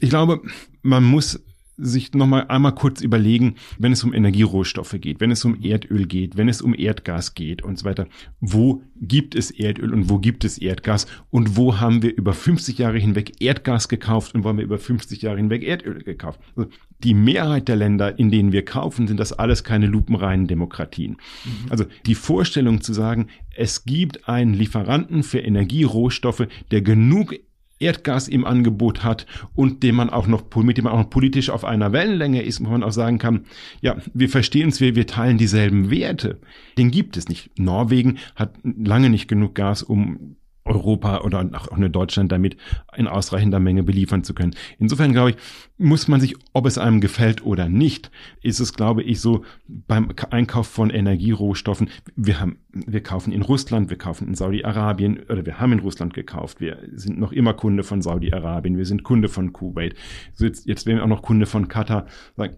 ich 0.01 0.11
glaube, 0.11 0.41
man 0.83 1.05
muss 1.05 1.45
sich 1.77 2.13
nochmal 2.13 2.47
einmal 2.49 2.75
kurz 2.75 3.01
überlegen, 3.01 3.57
wenn 3.79 3.93
es 3.93 4.05
um 4.05 4.13
Energierohstoffe 4.13 4.97
geht, 5.01 5.21
wenn 5.21 5.31
es 5.31 5.45
um 5.45 5.61
Erdöl 5.63 6.07
geht, 6.07 6.37
wenn 6.37 6.49
es 6.49 6.63
um 6.63 6.75
Erdgas 6.75 7.35
geht 7.35 7.63
und 7.63 7.79
so 7.79 7.85
weiter. 7.85 8.07
Wo 8.41 8.83
gibt 9.01 9.35
es 9.35 9.51
Erdöl 9.51 9.93
und 9.93 10.11
wo 10.11 10.19
gibt 10.19 10.45
es 10.45 10.59
Erdgas 10.59 11.07
und 11.31 11.57
wo 11.57 11.81
haben 11.81 12.03
wir 12.03 12.15
über 12.15 12.35
50 12.35 12.79
Jahre 12.79 12.99
hinweg 12.99 13.41
Erdgas 13.41 13.89
gekauft 13.89 14.35
und 14.35 14.45
wo 14.45 14.49
haben 14.49 14.59
wir 14.59 14.65
über 14.65 14.79
50 14.79 15.23
Jahre 15.23 15.39
hinweg 15.39 15.65
Erdöl 15.65 16.03
gekauft? 16.03 16.41
Also 16.57 16.71
die 17.03 17.15
Mehrheit 17.15 17.69
der 17.69 17.77
Länder, 17.77 18.19
in 18.19 18.31
denen 18.31 18.53
wir 18.53 18.65
kaufen, 18.65 19.09
sind 19.09 19.19
das 19.19 19.33
alles 19.33 19.65
keine 19.65 19.87
lupenreinen 19.87 20.47
Demokratien. 20.47 21.17
Mhm. 21.45 21.71
Also 21.71 21.85
die 22.07 22.15
Vorstellung 22.15 22.81
zu 22.81 22.93
sagen, 22.93 23.29
es 23.57 23.85
gibt 23.85 24.29
einen 24.29 24.55
Lieferanten 24.55 25.23
für 25.23 25.41
Energierohstoffe, 25.41 26.47
der 26.71 26.83
genug 26.83 27.35
Erdgas 27.83 28.29
im 28.29 28.45
Angebot 28.45 29.05
hat 29.05 29.27
und 29.55 29.83
dem 29.83 29.97
man 29.97 30.11
auch 30.11 30.27
noch, 30.27 30.45
mit 30.57 30.79
dem 30.79 30.85
man 30.85 30.93
auch 30.93 30.99
noch 30.99 31.11
politisch 31.11 31.51
auf 31.51 31.65
einer 31.65 31.93
Wellenlänge 31.93 32.43
ist, 32.43 32.65
wo 32.65 32.71
man 32.71 32.83
auch 32.83 32.93
sagen 32.93 33.19
kann, 33.19 33.45
ja, 33.81 33.97
wir 34.15 34.29
verstehen 34.29 34.67
uns, 34.67 34.81
wir, 34.81 34.95
wir 34.95 35.07
teilen 35.07 35.39
dieselben 35.39 35.91
Werte. 35.91 36.41
Den 36.79 36.91
gibt 36.91 37.17
es 37.17 37.29
nicht. 37.29 37.51
Norwegen 37.59 38.19
hat 38.37 38.55
lange 38.63 39.11
nicht 39.11 39.29
genug 39.29 39.55
Gas, 39.55 39.83
um 39.83 40.37
Europa 40.65 41.21
oder 41.23 41.49
auch 41.55 41.69
eine 41.69 41.91
Deutschland 41.91 42.31
damit 42.31 42.57
in 42.97 43.09
ausreichender 43.09 43.59
Menge 43.59 43.83
beliefern 43.83 44.23
zu 44.23 44.35
können. 44.35 44.55
Insofern 44.79 45.13
glaube 45.13 45.31
ich, 45.31 45.37
muss 45.79 46.07
man 46.07 46.21
sich, 46.21 46.37
ob 46.53 46.67
es 46.67 46.79
einem 46.79 47.01
gefällt 47.01 47.45
oder 47.45 47.69
nicht, 47.69 48.11
ist 48.43 48.61
es, 48.61 48.73
glaube 48.73 49.03
ich, 49.03 49.21
so 49.21 49.45
beim 49.67 50.13
Einkauf 50.31 50.69
von 50.69 50.91
Energierohstoffen. 50.91 51.91
Wir 52.15 52.41
haben, 52.41 52.59
wir 52.73 53.03
kaufen 53.03 53.33
in 53.33 53.43
Russland, 53.43 53.91
wir 53.91 53.99
kaufen 53.99 54.29
in 54.29 54.35
Saudi-Arabien 54.35 55.21
oder 55.29 55.45
wir 55.45 55.59
haben 55.59 55.73
in 55.73 55.81
Russland 55.81 56.15
gekauft. 56.15 56.61
Wir 56.61 56.79
sind 56.95 57.19
noch 57.19 57.33
immer 57.33 57.55
Kunde 57.55 57.83
von 57.83 58.01
Saudi-Arabien. 58.01 58.77
Wir 58.77 58.87
sind 58.87 59.03
Kunde 59.03 59.29
von 59.29 59.53
Kuwait. 59.53 59.95
Jetzt, 60.39 60.67
jetzt 60.67 60.87
werden 60.87 60.99
wir 60.99 61.05
auch 61.05 61.09
noch 61.09 61.23
Kunde 61.23 61.47
von 61.47 61.69
Katar. 61.69 62.07
Sagen, 62.37 62.57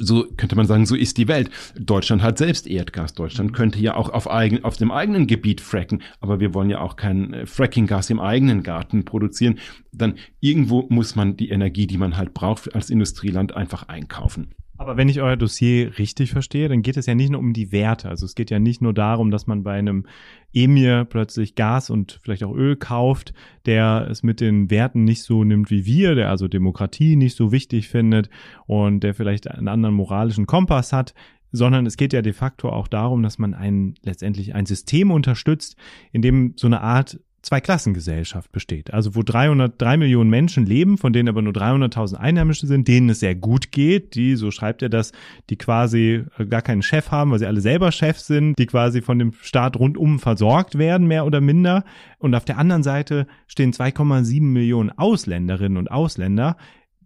so 0.00 0.26
könnte 0.36 0.56
man 0.56 0.66
sagen, 0.66 0.86
so 0.86 0.96
ist 0.96 1.18
die 1.18 1.28
Welt. 1.28 1.50
Deutschland 1.78 2.22
hat 2.22 2.38
selbst 2.38 2.66
Erdgas. 2.66 3.14
Deutschland 3.14 3.52
könnte 3.52 3.78
ja 3.78 3.94
auch 3.94 4.08
auf, 4.08 4.30
eigen, 4.30 4.64
auf 4.64 4.76
dem 4.76 4.90
eigenen 4.90 5.26
Gebiet 5.26 5.60
fracken, 5.60 6.02
aber 6.20 6.40
wir 6.40 6.54
wollen 6.54 6.70
ja 6.70 6.80
auch 6.80 6.96
kein 6.96 7.32
äh, 7.32 7.46
Frackinggas 7.46 8.10
im 8.10 8.20
eigenen 8.20 8.62
Garten 8.62 9.04
produzieren. 9.04 9.58
Dann 9.92 10.14
irgendwo 10.40 10.86
muss 10.88 11.14
man 11.14 11.36
die 11.36 11.50
Energie, 11.50 11.86
die 11.86 11.98
man 11.98 12.16
halt 12.16 12.34
braucht 12.34 12.74
als 12.74 12.90
Industrieland, 12.90 13.54
einfach 13.54 13.88
einkaufen. 13.88 14.54
Aber 14.80 14.96
wenn 14.96 15.10
ich 15.10 15.20
euer 15.20 15.36
Dossier 15.36 15.98
richtig 15.98 16.32
verstehe, 16.32 16.70
dann 16.70 16.80
geht 16.80 16.96
es 16.96 17.04
ja 17.04 17.14
nicht 17.14 17.28
nur 17.28 17.40
um 17.40 17.52
die 17.52 17.70
Werte. 17.70 18.08
Also 18.08 18.24
es 18.24 18.34
geht 18.34 18.50
ja 18.50 18.58
nicht 18.58 18.80
nur 18.80 18.94
darum, 18.94 19.30
dass 19.30 19.46
man 19.46 19.62
bei 19.62 19.74
einem 19.74 20.06
Emir 20.54 21.04
plötzlich 21.04 21.54
Gas 21.54 21.90
und 21.90 22.18
vielleicht 22.22 22.42
auch 22.44 22.54
Öl 22.54 22.76
kauft, 22.76 23.34
der 23.66 24.08
es 24.10 24.22
mit 24.22 24.40
den 24.40 24.70
Werten 24.70 25.04
nicht 25.04 25.22
so 25.22 25.44
nimmt 25.44 25.70
wie 25.70 25.84
wir, 25.84 26.14
der 26.14 26.30
also 26.30 26.48
Demokratie 26.48 27.16
nicht 27.16 27.36
so 27.36 27.52
wichtig 27.52 27.88
findet 27.88 28.30
und 28.64 29.00
der 29.00 29.12
vielleicht 29.12 29.50
einen 29.50 29.68
anderen 29.68 29.94
moralischen 29.94 30.46
Kompass 30.46 30.94
hat 30.94 31.12
sondern 31.52 31.84
es 31.84 31.96
geht 31.96 32.12
ja 32.12 32.22
de 32.22 32.32
facto 32.32 32.68
auch 32.68 32.86
darum, 32.86 33.24
dass 33.24 33.40
man 33.40 33.54
ein, 33.54 33.94
letztendlich 34.04 34.54
ein 34.54 34.66
System 34.66 35.10
unterstützt, 35.10 35.74
in 36.12 36.22
dem 36.22 36.54
so 36.56 36.68
eine 36.68 36.80
Art 36.80 37.18
Zweiklassengesellschaft 37.42 38.52
besteht. 38.52 38.92
Also 38.92 39.14
wo 39.14 39.22
303 39.22 39.96
Millionen 39.96 40.28
Menschen 40.28 40.66
leben, 40.66 40.98
von 40.98 41.12
denen 41.12 41.28
aber 41.28 41.40
nur 41.40 41.52
300.000 41.52 42.16
Einheimische 42.16 42.66
sind, 42.66 42.86
denen 42.86 43.08
es 43.08 43.20
sehr 43.20 43.34
gut 43.34 43.72
geht, 43.72 44.14
die, 44.14 44.36
so 44.36 44.50
schreibt 44.50 44.82
er 44.82 44.90
das, 44.90 45.12
die 45.48 45.56
quasi 45.56 46.24
äh, 46.38 46.46
gar 46.46 46.62
keinen 46.62 46.82
Chef 46.82 47.10
haben, 47.10 47.30
weil 47.30 47.38
sie 47.38 47.46
alle 47.46 47.60
selber 47.60 47.92
Chefs 47.92 48.26
sind, 48.26 48.58
die 48.58 48.66
quasi 48.66 49.00
von 49.00 49.18
dem 49.18 49.32
Staat 49.40 49.76
rundum 49.76 50.18
versorgt 50.18 50.76
werden, 50.76 51.06
mehr 51.06 51.24
oder 51.24 51.40
minder. 51.40 51.84
Und 52.18 52.34
auf 52.34 52.44
der 52.44 52.58
anderen 52.58 52.82
Seite 52.82 53.26
stehen 53.46 53.72
2,7 53.72 54.42
Millionen 54.42 54.90
Ausländerinnen 54.90 55.78
und 55.78 55.90
Ausländer, 55.90 56.56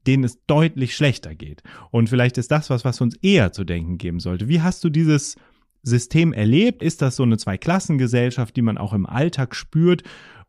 denen 0.07 0.25
es 0.25 0.45
deutlich 0.47 0.97
schlechter 0.97 1.35
geht. 1.35 1.63
Und 1.91 2.09
vielleicht 2.09 2.39
ist 2.39 2.51
das 2.51 2.71
was, 2.71 2.85
was 2.85 3.01
uns 3.01 3.17
eher 3.17 3.53
zu 3.53 3.65
denken 3.65 3.99
geben 3.99 4.21
sollte. 4.21 4.49
Wie 4.49 4.61
hast 4.61 4.85
du 4.85 4.91
dieses 4.91 5.37
System 5.85 6.33
erlebt? 6.33 6.83
Ist 6.83 7.03
das 7.03 7.17
so 7.17 7.23
eine 7.23 7.37
Zweiklassengesellschaft, 7.37 8.57
die 8.57 8.63
man 8.63 8.79
auch 8.79 8.93
im 8.93 9.07
Alltag 9.07 9.55
spürt? 9.55 10.03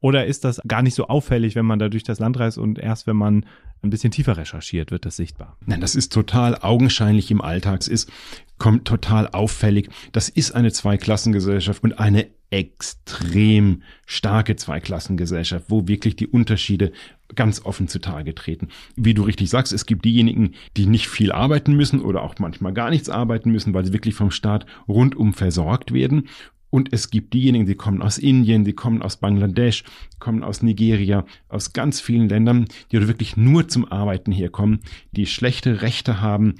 Oder 0.06 0.28
ist 0.28 0.44
das 0.44 0.62
gar 0.68 0.84
nicht 0.84 0.94
so 0.94 1.08
auffällig, 1.08 1.56
wenn 1.56 1.66
man 1.66 1.80
da 1.80 1.90
durch 1.90 2.04
das 2.04 2.20
Land 2.20 2.38
reist 2.38 2.60
und 2.60 2.78
erst 2.78 3.08
wenn 3.08 3.16
man 3.16 3.44
ein 3.82 3.90
bisschen 3.90 4.12
tiefer 4.12 4.38
recherchiert, 4.38 4.92
wird 4.92 5.04
das 5.04 5.16
sichtbar? 5.16 5.58
Nein, 5.66 5.82
das 5.82 5.96
ist 5.96 6.14
total 6.14 6.60
augenscheinlich 6.62 7.32
im 7.32 7.42
Alltag. 7.42 7.82
Es 7.82 7.88
ist 7.88 8.12
kommt 8.60 8.86
total 8.86 9.28
auffällig. 9.30 9.90
Das 10.12 10.30
ist 10.30 10.52
eine 10.52 10.72
Zweiklassengesellschaft 10.72 11.84
und 11.84 11.98
eine 11.98 12.28
extrem 12.52 13.82
starke 14.06 14.56
Zweiklassengesellschaft, 14.56 15.66
wo 15.70 15.88
wirklich 15.88 16.16
die 16.16 16.28
Unterschiede 16.28 16.92
ganz 17.34 17.66
offen 17.66 17.88
zutage 17.88 18.36
treten. 18.36 18.70
Wie 18.96 19.16
du 19.16 19.24
richtig 19.24 19.50
sagst, 19.50 19.74
es 19.74 19.88
gibt 19.88 20.06
diejenigen, 20.06 20.54
die 20.78 20.86
nicht 20.86 21.08
viel 21.08 21.32
arbeiten 21.32 21.74
müssen 21.74 22.00
oder 22.00 22.22
auch 22.22 22.36
manchmal 22.38 22.74
gar 22.74 22.92
nichts 22.92 23.10
arbeiten 23.10 23.52
müssen, 23.52 23.74
weil 23.74 23.86
sie 23.86 23.94
wirklich 23.94 24.14
vom 24.14 24.30
Staat 24.30 24.68
rundum 24.88 25.34
versorgt 25.34 25.92
werden. 25.92 26.30
Und 26.76 26.92
es 26.92 27.10
gibt 27.10 27.34
diejenigen, 27.34 27.66
die 27.66 27.76
kommen 27.76 28.02
aus 28.02 28.18
Indien, 28.18 28.66
die 28.66 28.74
kommen 28.74 29.02
aus 29.02 29.16
Bangladesch, 29.16 29.86
kommen 30.20 30.44
aus 30.44 30.62
Nigeria, 30.62 31.26
aus 31.48 31.72
ganz 31.72 32.02
vielen 32.02 32.28
Ländern, 32.28 32.66
die 32.92 33.08
wirklich 33.08 33.38
nur 33.38 33.70
zum 33.70 33.90
Arbeiten 33.90 34.34
herkommen, 34.34 34.82
die 35.14 35.26
schlechte 35.26 35.82
Rechte 35.82 36.20
haben, 36.20 36.56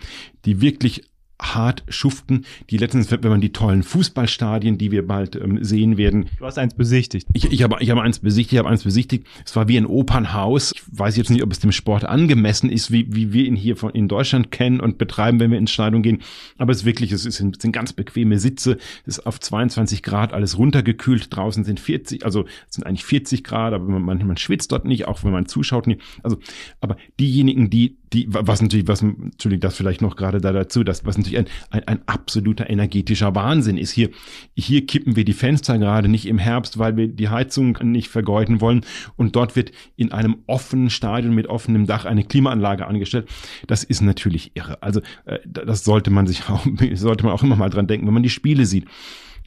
die 0.46 0.62
wirklich 0.62 1.02
hart 1.42 1.84
schuften. 1.90 2.46
Die 2.70 2.78
letztens, 2.78 3.12
wenn 3.12 3.22
man 3.30 3.42
die 3.42 3.52
tollen 3.52 3.84
Fußballstadien, 3.84 4.78
die 4.78 4.92
wir 4.92 5.06
bald 5.06 5.36
ähm, 5.36 5.64
sehen 5.64 5.98
werden. 5.98 6.28
Du 6.40 6.46
hast 6.46 6.58
eins 6.58 6.74
besichtigt. 6.74 7.28
Ich, 7.34 7.52
ich 7.52 7.64
habe 7.64 7.78
ich 7.80 7.90
habe 7.90 8.02
eins 8.02 8.20
besichtigt, 8.20 8.54
ich 8.54 8.60
habe 8.60 8.70
eins 8.70 8.84
besichtigt. 8.84 9.28
Es 9.46 9.56
war 9.56 9.68
wie 9.68 9.78
ein 9.78 9.86
Opernhaus. 9.86 10.72
Ich 10.74 10.84
weiß 10.92 11.18
jetzt 11.18 11.30
nicht, 11.30 11.44
ob 11.44 11.52
es 11.52 11.60
dem 11.60 11.72
Sport 11.72 12.06
angemessen 12.06 12.70
ist, 12.70 12.92
wie, 12.92 13.14
wie 13.14 13.34
wir 13.34 13.46
ihn 13.46 13.56
hier 13.56 13.76
von, 13.76 13.92
in 13.92 14.08
Deutschland 14.08 14.52
kennen 14.52 14.80
und 14.80 14.98
betreiben, 14.98 15.40
wenn 15.40 15.52
wir 15.52 15.58
in 15.58 15.68
Schneidung 15.68 16.02
gehen. 16.02 16.22
Aber 16.58 16.72
es 16.72 16.80
ist 16.80 16.86
wirklich, 16.86 17.12
es, 17.12 17.26
ist, 17.26 17.40
es 17.40 17.62
sind 17.62 17.72
ganz 17.72 17.94
bequeme 17.94 18.40
Sitze. 18.40 18.78
Es 19.06 19.18
ist 19.18 19.28
auf 19.28 19.40
22 19.40 20.04
Grad 20.04 20.34
alles 20.34 20.58
runtergekühlt. 20.58 21.36
Draußen 21.36 21.64
sind 21.64 21.80
40, 21.80 22.24
also 22.24 22.46
es 22.70 22.76
sind 22.76 22.86
eigentlich 22.86 23.06
40 23.06 23.44
Grad, 23.44 23.74
aber 23.74 23.86
man, 23.86 24.26
man 24.26 24.38
schwitzt 24.38 24.72
dort 24.72 24.86
nicht, 24.86 25.08
auch 25.08 25.24
wenn 25.24 25.32
man 25.32 25.46
zuschaut. 25.46 25.88
Nicht. 25.88 26.02
Also, 26.24 26.38
aber 26.80 26.98
diejenigen, 27.20 27.70
die 27.70 27.98
die, 28.14 28.28
was 28.30 28.62
natürlich, 28.62 28.88
was, 28.88 29.02
Entschuldigung, 29.02 29.62
das 29.62 29.76
vielleicht 29.76 30.02
noch 30.02 30.16
gerade 30.16 30.40
da 30.42 30.52
dazu, 30.52 30.84
das, 30.84 31.06
was 31.06 31.18
natürlich 31.18 31.40
ein, 31.40 31.48
ein, 31.72 31.88
ein 31.88 32.00
absoluter 32.08 32.70
energetischer 32.70 33.36
Wahnsinn 33.36 33.78
ist. 33.78 33.92
Hier, 33.92 34.10
hier 34.56 34.86
kippen 34.86 35.16
wir 35.16 35.26
die 35.26 35.34
Fenster 35.34 35.78
gerade 35.78 36.08
nicht 36.08 36.26
im 36.26 36.38
Herbst, 36.38 36.78
weil 36.78 36.98
wir 36.98 37.08
die 37.08 37.30
Heizung 37.30 37.78
nicht 37.84 38.10
vergeuden 38.10 38.62
wollen. 38.62 38.86
Und 39.16 39.36
dort 39.36 39.56
wird 39.56 39.72
in 39.96 40.12
einem 40.12 40.38
offenen 40.48 40.90
Stadion 40.90 41.34
mit 41.34 41.48
offenem 41.48 41.88
Dach 41.88 42.06
eine 42.06 42.24
Klimaanlage 42.24 42.88
angestellt. 42.88 43.28
Das 43.68 43.84
ist 43.84 44.02
natürlich 44.02 44.52
irre. 44.56 44.82
Also, 44.82 45.02
äh, 45.26 45.40
das 45.46 45.84
sollte 45.84 46.12
man 46.12 46.28
sich 46.28 46.50
auch, 46.50 46.66
sollte 46.94 47.26
man 47.26 47.34
auch 47.34 47.44
immer 47.44 47.56
mal 47.56 47.70
dran 47.70 47.88
denken, 47.88 48.08
wenn 48.08 48.14
man 48.14 48.24
die 48.24 48.30
Spiele 48.30 48.66
sieht. 48.66 48.86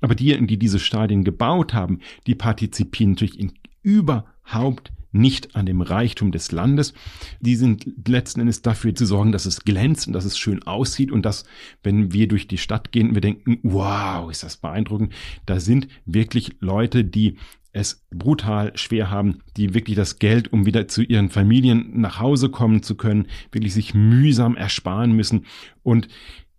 Aber 0.00 0.14
diejenigen, 0.14 0.46
die 0.46 0.58
diese 0.58 0.78
Stadien 0.78 1.24
gebaut 1.24 1.74
haben, 1.74 2.00
die 2.26 2.34
partizipieren 2.34 3.12
natürlich 3.12 3.38
in 3.38 3.52
überhaupt 3.88 4.92
nicht 5.10 5.56
an 5.56 5.64
dem 5.64 5.80
Reichtum 5.80 6.32
des 6.32 6.52
Landes. 6.52 6.92
Die 7.40 7.56
sind 7.56 7.86
letzten 8.06 8.40
Endes 8.40 8.60
dafür 8.60 8.94
zu 8.94 9.06
sorgen, 9.06 9.32
dass 9.32 9.46
es 9.46 9.60
glänzt 9.64 10.06
und 10.06 10.12
dass 10.12 10.26
es 10.26 10.36
schön 10.36 10.62
aussieht 10.64 11.10
und 11.10 11.24
dass, 11.24 11.44
wenn 11.82 12.12
wir 12.12 12.28
durch 12.28 12.46
die 12.46 12.58
Stadt 12.58 12.92
gehen, 12.92 13.14
wir 13.14 13.22
denken, 13.22 13.58
wow, 13.62 14.30
ist 14.30 14.42
das 14.42 14.58
beeindruckend. 14.58 15.14
Da 15.46 15.60
sind 15.60 15.88
wirklich 16.04 16.56
Leute, 16.60 17.04
die 17.04 17.38
es 17.72 18.04
brutal 18.10 18.76
schwer 18.76 19.10
haben, 19.10 19.40
die 19.56 19.72
wirklich 19.72 19.96
das 19.96 20.18
Geld, 20.18 20.52
um 20.52 20.66
wieder 20.66 20.88
zu 20.88 21.02
ihren 21.02 21.30
Familien 21.30 22.00
nach 22.00 22.18
Hause 22.18 22.50
kommen 22.50 22.82
zu 22.82 22.94
können, 22.94 23.28
wirklich 23.50 23.72
sich 23.72 23.94
mühsam 23.94 24.56
ersparen 24.56 25.12
müssen. 25.12 25.46
Und 25.82 26.08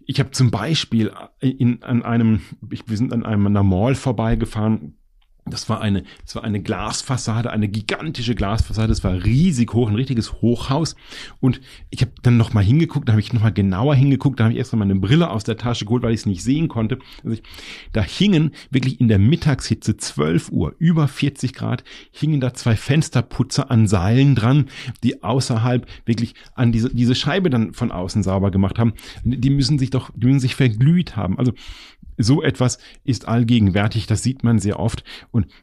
ich 0.05 0.19
habe 0.19 0.31
zum 0.31 0.50
Beispiel 0.50 1.12
in, 1.39 1.83
an 1.83 2.01
einem, 2.01 2.41
wir 2.62 2.98
sind 2.98 3.13
an 3.13 3.24
einem 3.24 3.45
einer 3.45 3.63
Mall 3.63 3.93
vorbeigefahren, 3.93 4.95
das 5.50 5.70
war 5.70 5.82
eine, 5.82 6.03
das 6.24 6.36
war 6.36 6.44
eine 6.44 6.62
Glasfassade, 6.62 7.51
eine 7.51 7.68
gigantische 7.68 8.36
Glasfassade. 8.36 8.88
Das 8.88 9.03
war 9.03 9.24
riesig 9.24 9.74
hoch, 9.74 9.89
ein 9.89 9.96
richtiges 9.96 10.41
Hochhaus. 10.41 10.96
Und 11.39 11.62
ich 11.89 12.01
habe 12.01 12.12
dann 12.22 12.38
noch 12.38 12.53
mal 12.53 12.63
hingeguckt, 12.63 13.08
da 13.08 13.13
habe 13.13 13.22
ich 13.22 13.34
noch 13.34 13.44
mal 13.44 13.53
genauer 13.53 13.96
hingeguckt, 13.96 14.39
da 14.39 14.46
habe 14.46 14.53
ich 14.53 14.60
erst 14.60 14.74
mal 14.74 14.79
meine 14.79 14.96
Brille 14.96 15.29
aus 15.29 15.44
der 15.44 15.58
Tasche 15.58 15.86
geholt, 15.86 16.03
weil 16.03 16.13
ich 16.13 16.22
es 16.22 16.25
nicht 16.25 16.44
sehen 16.44 16.68
konnte. 16.68 17.00
Also 17.24 17.36
ich, 17.36 17.44
da 17.94 18.01
hingen 18.01 18.51
wirklich 18.72 19.00
in 19.00 19.08
der 19.08 19.20
Mittagshitze 19.20 19.98
12 19.98 20.50
Uhr, 20.51 20.75
über 20.79 21.08
40 21.08 21.53
Grad, 21.53 21.84
hingen 22.12 22.39
da 22.39 22.53
zwei 22.53 22.75
Fensterputzer 22.75 23.72
an 23.72 23.88
Seilen 23.88 24.36
dran, 24.36 24.65
die 25.03 25.24
außerhalb 25.24 25.88
wirklich 26.06 26.36
an 26.56 26.72
diese, 26.72 26.94
diese 26.94 27.15
Scheibe 27.15 27.50
dann 27.50 27.74
von 27.74 27.91
außen 27.91 28.24
sauber 28.24 28.51
gemacht 28.51 28.79
haben. 28.79 28.94
Die 29.24 29.50
müssen 29.50 29.79
sich 29.79 29.89
doch, 29.89 30.12
die 30.15 30.27
müssen 30.27 30.39
sich 30.39 30.56
verglüht 30.56 31.15
haben. 31.15 31.38
Also 31.38 31.53
so 32.20 32.44
etwas 32.44 32.79
ist 33.06 33.27
allgegenwärtig, 33.27 34.06
das 34.06 34.22
sieht 34.22 34.44
man 34.44 34.60
sehr 34.60 34.79
oft. 34.79 35.03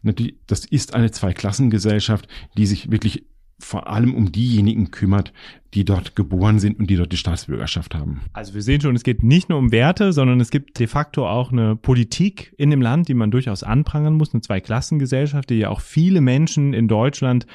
Natürlich, 0.02 0.36
das 0.46 0.64
ist 0.64 0.94
eine 0.94 1.10
Zweiklassengesellschaft, 1.10 2.28
die 2.56 2.66
sich 2.66 2.90
wirklich 2.90 3.24
vor 3.58 3.88
allem 3.88 4.14
um 4.14 4.32
diejenigen 4.32 4.90
kümmert, 4.90 5.32
die 5.72 5.84
dort 5.84 6.14
geboren 6.14 6.58
sind 6.58 6.78
und 6.78 6.90
die 6.90 6.96
dort 6.96 7.12
die 7.12 7.16
Staatsbürgerschaft 7.16 7.94
haben. 7.94 8.20
Also 8.34 8.54
wir 8.54 8.62
sehen 8.62 8.80
schon, 8.80 8.94
es 8.94 9.02
geht 9.02 9.22
nicht 9.22 9.48
nur 9.48 9.58
um 9.58 9.72
Werte, 9.72 10.12
sondern 10.12 10.40
es 10.40 10.50
gibt 10.50 10.78
de 10.78 10.86
facto 10.86 11.26
auch 11.26 11.52
eine 11.52 11.74
Politik 11.74 12.54
in 12.58 12.70
dem 12.70 12.82
Land, 12.82 13.08
die 13.08 13.14
man 13.14 13.30
durchaus 13.30 13.62
anprangern 13.62 14.14
muss, 14.14 14.34
eine 14.34 14.42
Zweiklassengesellschaft, 14.42 15.48
die 15.48 15.56
ja 15.56 15.70
auch 15.70 15.80
viele 15.80 16.20
Menschen 16.20 16.74
in 16.74 16.86
Deutschland 16.86 17.46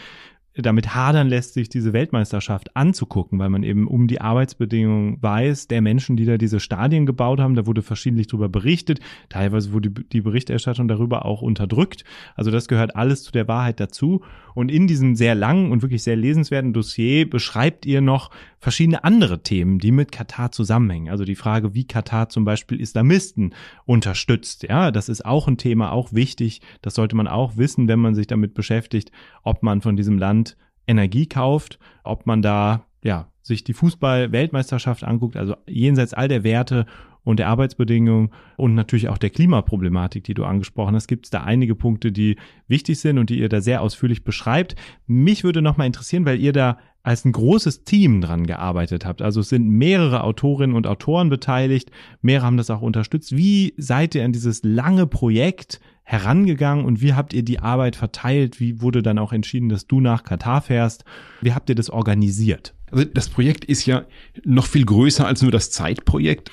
damit 0.55 0.93
hadern 0.93 1.29
lässt, 1.29 1.53
sich 1.53 1.70
diese 1.70 1.93
Weltmeisterschaft 1.93 2.75
anzugucken, 2.75 3.39
weil 3.39 3.50
man 3.50 3.63
eben 3.63 3.88
um 3.88 4.08
die 4.08 4.20
Arbeitsbedingungen 4.20 5.17
weiß, 5.22 5.67
der 5.67 5.81
Menschen, 5.81 6.17
die 6.17 6.25
da 6.25 6.38
diese 6.38 6.60
Stadien 6.60 7.05
gebaut 7.05 7.39
haben, 7.39 7.55
da 7.55 7.65
wurde 7.65 7.81
verschiedentlich 7.81 8.27
darüber 8.27 8.50
berichtet, 8.50 9.00
teilweise 9.29 9.72
wurde 9.72 9.89
die 9.89 10.22
Berichterstattung 10.22 10.88
darüber 10.88 11.25
auch 11.25 11.41
unterdrückt. 11.41 12.03
Also 12.36 12.51
das 12.51 12.67
gehört 12.67 12.96
alles 12.96 13.24
zu 13.24 13.31
der 13.31 13.48
Wahrheit 13.48 13.79
dazu. 13.79 14.22
Und 14.53 14.70
in 14.70 14.88
diesem 14.88 15.15
sehr 15.15 15.36
langen 15.36 15.72
und 15.72 15.81
wirklich 15.81 16.03
sehr 16.03 16.17
lesenswerten 16.17 16.74
Dossier 16.74 17.29
beschreibt 17.29 17.86
ihr 17.86 18.01
noch 18.01 18.31
verschiedene 18.60 19.03
andere 19.03 19.41
Themen, 19.43 19.79
die 19.79 19.91
mit 19.91 20.12
Katar 20.12 20.51
zusammenhängen. 20.51 21.10
Also 21.10 21.24
die 21.24 21.36
Frage, 21.36 21.74
wie 21.74 21.86
Katar 21.86 22.29
zum 22.29 22.43
Beispiel 22.43 22.79
Islamisten 22.79 23.53
unterstützt. 23.86 24.63
Ja, 24.63 24.91
das 24.91 25.10
ist 25.10 25.25
auch 25.25 25.48
ein 25.48 25.58
Thema, 25.58 25.91
auch 25.91 26.13
wichtig. 26.13 26.62
Das 26.81 26.96
sollte 26.96 27.15
man 27.15 27.27
auch 27.27 27.58
wissen, 27.58 27.88
wenn 27.88 28.00
man 28.00 28.13
sich 28.13 28.27
damit 28.27 28.53
beschäftigt, 28.53 29.12
ob 29.43 29.63
man 29.63 29.81
von 29.81 29.96
diesem 29.96 30.17
Land 30.17 30.50
Energie 30.88 31.27
kauft, 31.27 31.79
ob 32.03 32.25
man 32.25 32.41
da 32.41 32.85
ja 33.03 33.27
sich 33.41 33.63
die 33.63 33.73
Fußball-Weltmeisterschaft 33.73 35.03
anguckt, 35.03 35.35
also 35.35 35.55
jenseits 35.67 36.13
all 36.13 36.27
der 36.27 36.43
Werte 36.43 36.85
und 37.23 37.38
der 37.38 37.47
Arbeitsbedingungen 37.50 38.31
und 38.57 38.73
natürlich 38.75 39.09
auch 39.09 39.17
der 39.17 39.29
Klimaproblematik, 39.29 40.23
die 40.23 40.33
du 40.33 40.43
angesprochen 40.43 40.95
hast, 40.95 41.07
gibt 41.07 41.25
es 41.25 41.29
da 41.29 41.43
einige 41.43 41.75
Punkte, 41.75 42.11
die 42.11 42.38
wichtig 42.67 43.00
sind 43.00 43.17
und 43.17 43.29
die 43.29 43.39
ihr 43.39 43.50
da 43.50 43.61
sehr 43.61 43.81
ausführlich 43.81 44.23
beschreibt. 44.23 44.75
Mich 45.05 45.43
würde 45.43 45.61
noch 45.61 45.77
mal 45.77 45.85
interessieren, 45.85 46.25
weil 46.25 46.39
ihr 46.39 46.53
da 46.53 46.77
als 47.03 47.25
ein 47.25 47.31
großes 47.31 47.84
Team 47.84 48.22
dran 48.22 48.46
gearbeitet 48.46 49.05
habt. 49.05 49.22
Also 49.22 49.39
es 49.39 49.50
sind 49.50 49.67
mehrere 49.67 50.24
Autorinnen 50.24 50.75
und 50.75 50.88
Autoren 50.88 51.29
beteiligt, 51.29 51.91
mehrere 52.22 52.46
haben 52.46 52.58
das 52.58 52.70
auch 52.70 52.81
unterstützt. 52.81 53.36
Wie 53.36 53.74
seid 53.77 54.15
ihr 54.15 54.24
an 54.24 54.34
dieses 54.34 54.62
lange 54.63 55.08
Projekt 55.08 55.79
herangegangen 56.03 56.86
und 56.86 57.01
wie 57.01 57.13
habt 57.13 57.34
ihr 57.34 57.43
die 57.43 57.60
Arbeit 57.60 57.96
verteilt? 57.96 58.60
Wie 58.60 58.81
wurde 58.81 59.01
dann 59.01 59.17
auch 59.17 59.34
entschieden, 59.34 59.70
dass 59.70 59.88
du 59.88 60.01
nach 60.01 60.24
Katar 60.24 60.62
fährst? 60.62 61.05
Wie 61.41 61.53
habt 61.53 61.70
ihr 61.70 61.75
das 61.75 61.89
organisiert? 61.89 62.74
Also 62.91 63.05
das 63.05 63.29
Projekt 63.29 63.63
ist 63.65 63.86
ja 63.86 64.03
noch 64.43 64.65
viel 64.65 64.86
größer 64.86 65.25
als 65.25 65.41
nur 65.41 65.51
das 65.51 65.72
Zeitprojekt. 65.72 66.51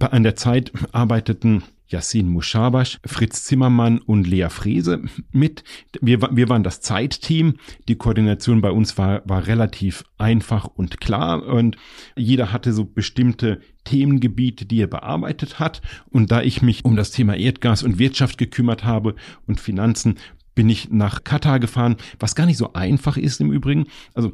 An 0.00 0.22
der 0.22 0.36
Zeit 0.36 0.72
arbeiteten 0.92 1.62
Yassin 1.90 2.28
Mushabash, 2.28 2.98
Fritz 3.04 3.44
Zimmermann 3.44 3.98
und 3.98 4.26
Lea 4.26 4.48
Frese 4.48 5.02
mit. 5.32 5.64
Wir, 6.00 6.20
wir 6.20 6.48
waren 6.48 6.62
das 6.62 6.80
Zeitteam. 6.80 7.54
Die 7.88 7.96
Koordination 7.96 8.60
bei 8.60 8.70
uns 8.70 8.96
war, 8.96 9.22
war 9.28 9.46
relativ 9.46 10.04
einfach 10.16 10.66
und 10.66 11.00
klar 11.00 11.44
und 11.46 11.76
jeder 12.16 12.52
hatte 12.52 12.72
so 12.72 12.84
bestimmte 12.84 13.60
Themengebiete, 13.84 14.66
die 14.66 14.82
er 14.82 14.86
bearbeitet 14.86 15.58
hat. 15.58 15.82
Und 16.10 16.30
da 16.30 16.42
ich 16.42 16.62
mich 16.62 16.84
um 16.84 16.96
das 16.96 17.10
Thema 17.10 17.36
Erdgas 17.36 17.82
und 17.82 17.98
Wirtschaft 17.98 18.38
gekümmert 18.38 18.84
habe 18.84 19.16
und 19.46 19.60
Finanzen, 19.60 20.16
bin 20.54 20.68
ich 20.68 20.90
nach 20.90 21.24
Katar 21.24 21.58
gefahren, 21.58 21.96
was 22.18 22.34
gar 22.34 22.46
nicht 22.46 22.58
so 22.58 22.72
einfach 22.72 23.16
ist 23.16 23.40
im 23.40 23.52
Übrigen. 23.52 23.86
Also 24.14 24.32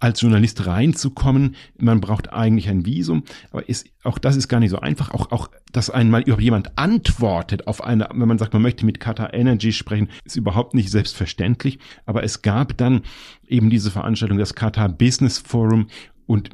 als 0.00 0.20
Journalist 0.22 0.66
reinzukommen. 0.66 1.54
Man 1.78 2.00
braucht 2.00 2.32
eigentlich 2.32 2.68
ein 2.68 2.84
Visum, 2.84 3.24
aber 3.50 3.68
ist, 3.68 3.86
auch 4.02 4.18
das 4.18 4.36
ist 4.36 4.48
gar 4.48 4.58
nicht 4.58 4.70
so 4.70 4.80
einfach. 4.80 5.12
Auch, 5.12 5.30
auch, 5.30 5.48
dass 5.72 5.90
einmal 5.90 6.22
überhaupt 6.22 6.42
jemand 6.42 6.78
antwortet 6.78 7.66
auf 7.66 7.84
eine, 7.84 8.08
wenn 8.12 8.26
man 8.26 8.38
sagt, 8.38 8.54
man 8.54 8.62
möchte 8.62 8.84
mit 8.86 8.98
Qatar 8.98 9.32
Energy 9.32 9.72
sprechen, 9.72 10.08
ist 10.24 10.36
überhaupt 10.36 10.74
nicht 10.74 10.90
selbstverständlich. 10.90 11.78
Aber 12.06 12.24
es 12.24 12.42
gab 12.42 12.76
dann 12.76 13.02
eben 13.46 13.70
diese 13.70 13.90
Veranstaltung, 13.90 14.38
das 14.38 14.54
Qatar 14.54 14.88
Business 14.88 15.38
Forum 15.38 15.88
und 16.26 16.50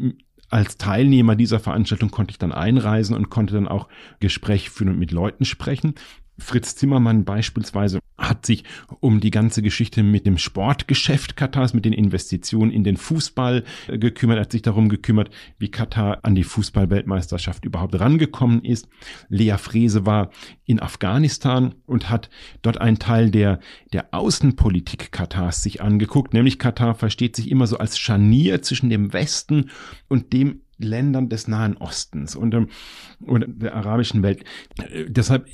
als 0.49 0.77
Teilnehmer 0.77 1.35
dieser 1.35 1.59
Veranstaltung 1.59 2.11
konnte 2.11 2.31
ich 2.31 2.39
dann 2.39 2.53
einreisen 2.53 3.17
und 3.17 3.31
konnte 3.31 3.55
dann 3.55 3.69
auch 3.69 3.89
Gespräche 4.21 4.71
führen 4.71 4.91
und 4.91 4.99
mit 4.99 5.11
Leuten 5.11 5.45
sprechen. 5.45 5.95
Fritz 6.39 6.77
Zimmermann 6.77 7.25
beispielsweise 7.25 8.01
hat 8.19 8.47
sich 8.47 8.65
um 9.01 9.21
die 9.21 9.31
ganze 9.31 9.63
Geschichte 9.63 10.03
mit 10.03 10.27
dem 10.27 10.39
Sportgeschäft 10.39 11.37
Katars, 11.37 11.75
mit 11.75 11.85
den 11.85 11.93
Investitionen 11.93 12.71
in 12.71 12.85
den 12.85 12.97
Fußball 12.97 13.65
äh, 13.89 13.99
gekümmert, 13.99 14.41
hat 14.41 14.53
sich 14.53 14.63
darum 14.63 14.89
gekümmert, 14.89 15.31
wie 15.59 15.71
Katar 15.71 16.21
an 16.23 16.35
die 16.35 16.45
Fußballweltmeisterschaft 16.45 17.65
überhaupt 17.65 17.99
rangekommen 17.99 18.65
ist. 18.65 18.89
Lea 19.29 19.57
Frese 19.59 20.07
war 20.07 20.31
in 20.65 20.81
Afghanistan 20.81 21.75
und 21.87 22.11
hat 22.11 22.31
dort 22.63 22.81
einen 22.81 22.99
Teil 22.99 23.31
der, 23.31 23.61
der 23.93 24.13
Außenpolitik 24.13 25.13
Katars 25.13 25.63
sich 25.63 25.83
angeguckt, 25.83 26.33
nämlich 26.33 26.59
Katar 26.59 26.95
versteht 26.95 27.37
sich 27.37 27.51
immer 27.51 27.67
so 27.67 27.79
als 27.79 27.99
Scharnier 27.99 28.63
zwischen 28.63 28.91
dem 28.91 29.13
Westen 29.13 29.71
und 30.09 30.33
dem 30.33 30.63
Ländern 30.79 31.29
des 31.29 31.49
Nahen 31.49 31.77
Ostens 31.77 32.37
und, 32.37 32.55
ähm, 32.55 32.69
und 33.21 33.45
der 33.63 33.75
arabischen 33.75 34.23
Welt. 34.23 34.45
Äh, 34.79 35.07
deshalb 35.09 35.47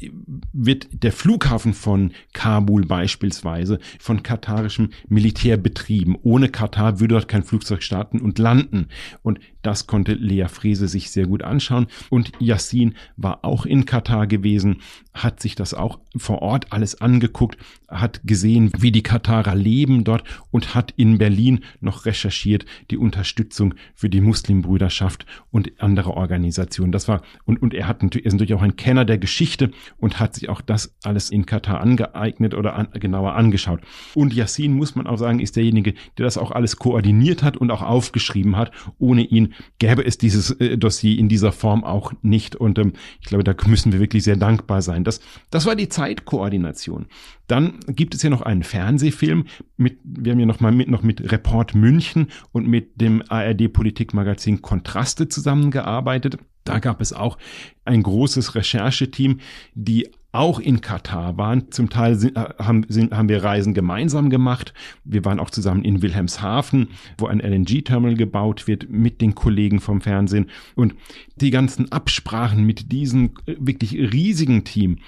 wird 0.53 0.89
der 1.03 1.13
Flughafen 1.13 1.75
von 1.75 2.13
Kabul 2.33 2.87
beispielsweise 2.87 3.79
von 4.01 4.23
katarischem 4.23 4.91
Militär 5.09 5.57
betrieben. 5.57 6.17
Ohne 6.23 6.49
Katar 6.49 7.01
würde 7.01 7.15
dort 7.15 7.29
kein 7.29 7.45
Flugzeug 7.45 7.83
starten 7.83 8.21
und 8.21 8.39
landen. 8.39 8.89
Und 9.23 9.39
das 9.63 9.87
konnte 9.87 10.15
Lea 10.15 10.47
Frese 10.49 10.89
sich 10.89 11.11
sehr 11.11 11.27
gut 11.27 11.43
anschauen. 11.43 11.87
Und 12.11 12.33
Yassin 12.39 12.95
war 13.17 13.45
auch 13.45 13.65
in 13.65 13.87
Katar 13.87 14.27
gewesen, 14.27 14.81
hat 15.15 15.41
sich 15.41 15.55
das 15.55 15.75
auch 15.75 15.99
vor 16.17 16.43
Ort 16.43 16.73
alles 16.73 17.01
angeguckt, 17.01 17.59
hat 17.89 18.21
gesehen, 18.25 18.71
wie 18.79 18.93
die 18.93 19.03
Katarer 19.03 19.55
leben 19.55 20.05
dort 20.05 20.25
und 20.51 20.75
hat 20.75 20.93
in 20.97 21.19
Berlin 21.19 21.61
noch 21.81 22.07
recherchiert 22.07 22.65
die 22.91 22.97
Unterstützung 22.97 23.75
für 23.95 24.09
die 24.09 24.21
Muslimbrüderschaft 24.21 25.27
und 25.51 25.73
andere 25.79 26.15
Organisationen. 26.15 26.93
Das 26.93 27.09
war, 27.09 27.23
und, 27.45 27.61
und 27.61 27.75
er 27.75 27.87
hat 27.89 28.03
natürlich, 28.03 28.25
er 28.25 28.29
ist 28.29 28.35
natürlich 28.35 28.55
auch 28.55 28.63
ein 28.63 28.77
Kenner 28.77 29.05
der 29.05 29.19
Geschichte 29.19 29.71
und 29.99 30.19
hat 30.19 30.35
sich 30.35 30.49
auch 30.49 30.61
das 30.61 30.95
alles 31.03 31.31
in 31.31 31.47
Katar 31.47 31.81
angeeignet 31.81 32.55
oder 32.55 32.75
an, 32.75 32.89
genauer 32.93 33.35
angeschaut. 33.35 33.81
Und 34.15 34.33
Yassin, 34.33 34.73
muss 34.73 34.95
man 34.95 35.07
auch 35.07 35.19
sagen, 35.19 35.41
ist 35.41 35.57
derjenige, 35.57 35.95
der 36.19 36.25
das 36.25 36.39
auch 36.39 36.51
alles 36.51 36.77
koordiniert 36.77 37.43
hat 37.43 37.57
und 37.57 37.71
auch 37.71 37.83
aufgeschrieben 37.83 38.57
hat. 38.57 38.73
Ohne 38.99 39.23
ihn 39.23 39.52
gäbe 39.79 40.05
es 40.05 40.19
dieses 40.19 40.51
äh, 40.61 40.77
Dossier 40.77 41.19
in 41.19 41.29
dieser 41.29 41.53
Form 41.53 41.85
auch 41.85 42.13
nicht. 42.23 42.57
Und 42.57 42.79
ähm, 42.79 42.93
ich 43.21 43.27
glaube, 43.27 43.45
da 43.45 43.55
müssen 43.67 43.93
wir 43.93 44.01
wirklich 44.01 44.25
sehr 44.25 44.37
dankbar 44.37 44.83
sein. 44.83 45.05
Das, 45.05 45.21
das 45.51 45.67
war 45.67 45.77
die 45.77 45.89
Zeitkoordination. 45.89 47.07
Dann 47.47 47.81
gibt 47.87 48.15
es 48.15 48.23
ja 48.23 48.31
noch 48.31 48.43
einen 48.43 48.63
Fernsehfilm 48.63 49.47
mit, 49.77 49.99
wir 50.05 50.33
haben 50.33 50.41
ja 50.41 50.47
noch 50.47 50.61
mal 50.61 50.73
mit, 50.73 50.89
noch 50.89 51.03
mit 51.03 51.33
Report 51.33 51.75
München 51.75 52.29
und 52.53 52.67
mit 52.67 53.01
dem 53.01 53.23
ARD 53.29 53.73
Politikmagazin 53.73 54.63
Kontraste 54.63 55.29
zusammengearbeitet. 55.29 56.39
Da 56.65 56.79
gab 56.79 57.01
es 57.01 57.13
auch 57.13 57.39
ein 57.85 58.03
großes 58.03 58.55
Rechercheteam, 58.55 59.41
die 59.75 60.09
auch 60.33 60.59
in 60.59 60.81
Katar 60.81 61.37
waren. 61.37 61.71
Zum 61.71 61.91
Teil 61.91 62.17
sind, 62.17 62.37
äh, 62.37 62.55
haben, 62.59 62.85
sind, 62.89 63.13
haben 63.15 63.29
wir 63.29 63.45
Reisen 63.45 63.75
gemeinsam 63.75 64.31
gemacht. 64.31 64.73
Wir 65.05 65.25
waren 65.25 65.39
auch 65.39 65.51
zusammen 65.51 65.85
in 65.85 66.03
Wilhelmshaven, 66.03 66.89
wo 67.19 67.27
ein 67.27 67.41
LNG-Terminal 67.41 68.17
gebaut 68.17 68.67
wird 68.67 68.89
mit 68.91 69.21
den 69.21 69.35
Kollegen 69.35 69.81
vom 69.81 70.01
Fernsehen. 70.01 70.51
Und 70.75 70.95
die 71.37 71.51
ganzen 71.51 71.93
Absprachen 71.93 72.65
mit 72.65 72.91
diesem 72.91 73.35
äh, 73.47 73.57
wirklich 73.59 73.95
riesigen 73.95 74.65
Team, 74.65 74.99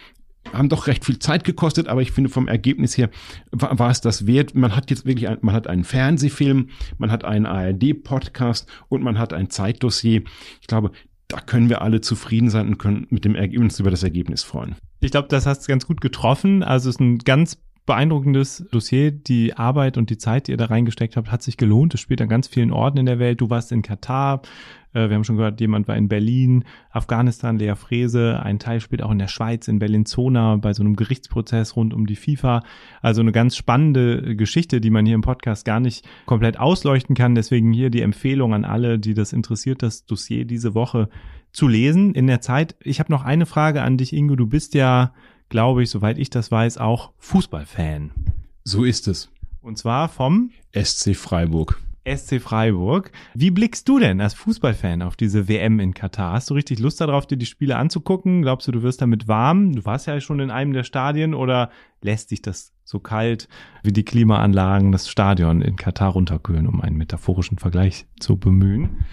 haben 0.52 0.68
doch 0.68 0.86
recht 0.86 1.06
viel 1.06 1.18
Zeit 1.18 1.44
gekostet, 1.44 1.88
aber 1.88 2.02
ich 2.02 2.12
finde 2.12 2.28
vom 2.28 2.48
Ergebnis 2.48 2.98
her 2.98 3.08
war, 3.50 3.78
war 3.78 3.90
es 3.90 4.02
das 4.02 4.26
wert. 4.26 4.54
Man 4.54 4.76
hat 4.76 4.90
jetzt 4.90 5.06
wirklich, 5.06 5.28
ein, 5.28 5.38
man 5.40 5.54
hat 5.54 5.66
einen 5.66 5.84
Fernsehfilm, 5.84 6.68
man 6.98 7.10
hat 7.10 7.24
einen 7.24 7.46
ARD-Podcast 7.46 8.68
und 8.88 9.02
man 9.02 9.18
hat 9.18 9.32
ein 9.32 9.48
Zeitdossier. 9.48 10.22
Ich 10.60 10.66
glaube, 10.66 10.90
da 11.28 11.40
können 11.40 11.68
wir 11.68 11.82
alle 11.82 12.00
zufrieden 12.00 12.50
sein 12.50 12.68
und 12.68 12.78
können 12.78 13.06
mit 13.10 13.24
dem 13.24 13.34
Ergebnis 13.34 13.80
über 13.80 13.90
das 13.90 14.02
Ergebnis 14.02 14.42
freuen. 14.42 14.76
Ich 15.00 15.10
glaube, 15.10 15.28
das 15.28 15.46
hast 15.46 15.62
du 15.62 15.68
ganz 15.68 15.86
gut 15.86 16.00
getroffen. 16.00 16.62
Also 16.62 16.88
es 16.88 16.96
ist 16.96 17.00
ein 17.00 17.18
ganz 17.18 17.58
beeindruckendes 17.86 18.66
Dossier. 18.70 19.10
Die 19.10 19.54
Arbeit 19.54 19.98
und 19.98 20.10
die 20.10 20.18
Zeit, 20.18 20.46
die 20.46 20.52
ihr 20.52 20.56
da 20.56 20.66
reingesteckt 20.66 21.16
habt, 21.16 21.30
hat 21.30 21.42
sich 21.42 21.56
gelohnt. 21.56 21.94
Es 21.94 22.00
spielt 22.00 22.22
an 22.22 22.28
ganz 22.28 22.48
vielen 22.48 22.72
Orten 22.72 22.98
in 22.98 23.06
der 23.06 23.18
Welt. 23.18 23.40
Du 23.40 23.50
warst 23.50 23.72
in 23.72 23.82
Katar. 23.82 24.42
Äh, 24.94 25.08
wir 25.08 25.16
haben 25.16 25.24
schon 25.24 25.36
gehört, 25.36 25.60
jemand 25.60 25.86
war 25.86 25.96
in 25.96 26.08
Berlin, 26.08 26.64
Afghanistan, 26.90 27.58
Lea 27.58 27.74
Frese. 27.74 28.40
Ein 28.42 28.58
Teil 28.58 28.80
spielt 28.80 29.02
auch 29.02 29.10
in 29.10 29.18
der 29.18 29.28
Schweiz, 29.28 29.68
in 29.68 29.78
Berlin-Zona, 29.78 30.56
bei 30.56 30.72
so 30.72 30.82
einem 30.82 30.96
Gerichtsprozess 30.96 31.76
rund 31.76 31.92
um 31.92 32.06
die 32.06 32.16
FIFA. 32.16 32.62
Also 33.02 33.20
eine 33.20 33.32
ganz 33.32 33.56
spannende 33.56 34.36
Geschichte, 34.36 34.80
die 34.80 34.90
man 34.90 35.04
hier 35.04 35.14
im 35.14 35.22
Podcast 35.22 35.64
gar 35.64 35.80
nicht 35.80 36.08
komplett 36.24 36.58
ausleuchten 36.58 37.14
kann. 37.14 37.34
Deswegen 37.34 37.72
hier 37.72 37.90
die 37.90 38.02
Empfehlung 38.02 38.54
an 38.54 38.64
alle, 38.64 38.98
die 38.98 39.14
das 39.14 39.32
interessiert, 39.32 39.82
das 39.82 40.06
Dossier 40.06 40.46
diese 40.46 40.74
Woche 40.74 41.08
zu 41.52 41.68
lesen 41.68 42.14
in 42.14 42.26
der 42.26 42.40
Zeit. 42.40 42.74
Ich 42.80 42.98
habe 42.98 43.12
noch 43.12 43.24
eine 43.24 43.46
Frage 43.46 43.82
an 43.82 43.96
dich, 43.96 44.12
Ingo. 44.12 44.36
Du 44.36 44.46
bist 44.46 44.74
ja, 44.74 45.12
glaube 45.54 45.84
ich, 45.84 45.90
soweit 45.90 46.18
ich 46.18 46.30
das 46.30 46.50
weiß, 46.50 46.78
auch 46.78 47.12
Fußballfan. 47.18 48.10
So 48.64 48.82
ist 48.82 49.06
es. 49.06 49.30
Und 49.60 49.78
zwar 49.78 50.08
vom 50.08 50.50
SC 50.72 51.14
Freiburg. 51.14 51.80
SC 52.04 52.40
Freiburg. 52.40 53.12
Wie 53.34 53.52
blickst 53.52 53.88
du 53.88 54.00
denn 54.00 54.20
als 54.20 54.34
Fußballfan 54.34 55.00
auf 55.00 55.14
diese 55.14 55.46
WM 55.46 55.78
in 55.78 55.94
Katar? 55.94 56.32
Hast 56.32 56.50
du 56.50 56.54
richtig 56.54 56.80
Lust 56.80 57.00
darauf, 57.00 57.28
dir 57.28 57.36
die 57.36 57.46
Spiele 57.46 57.76
anzugucken? 57.76 58.42
Glaubst 58.42 58.66
du, 58.66 58.72
du 58.72 58.82
wirst 58.82 59.00
damit 59.00 59.28
warm? 59.28 59.76
Du 59.76 59.84
warst 59.84 60.08
ja 60.08 60.20
schon 60.20 60.40
in 60.40 60.50
einem 60.50 60.72
der 60.72 60.82
Stadien 60.82 61.34
oder 61.34 61.70
lässt 62.02 62.32
dich 62.32 62.42
das 62.42 62.72
so 62.84 62.98
kalt 62.98 63.48
wie 63.82 63.92
die 63.92 64.04
Klimaanlagen 64.04 64.92
das 64.92 65.08
Stadion 65.08 65.62
in 65.62 65.76
Katar 65.76 66.10
runterkühlen, 66.10 66.66
um 66.66 66.80
einen 66.80 66.96
metaphorischen 66.96 67.58
Vergleich 67.58 68.06
zu 68.20 68.36
bemühen. 68.36 69.04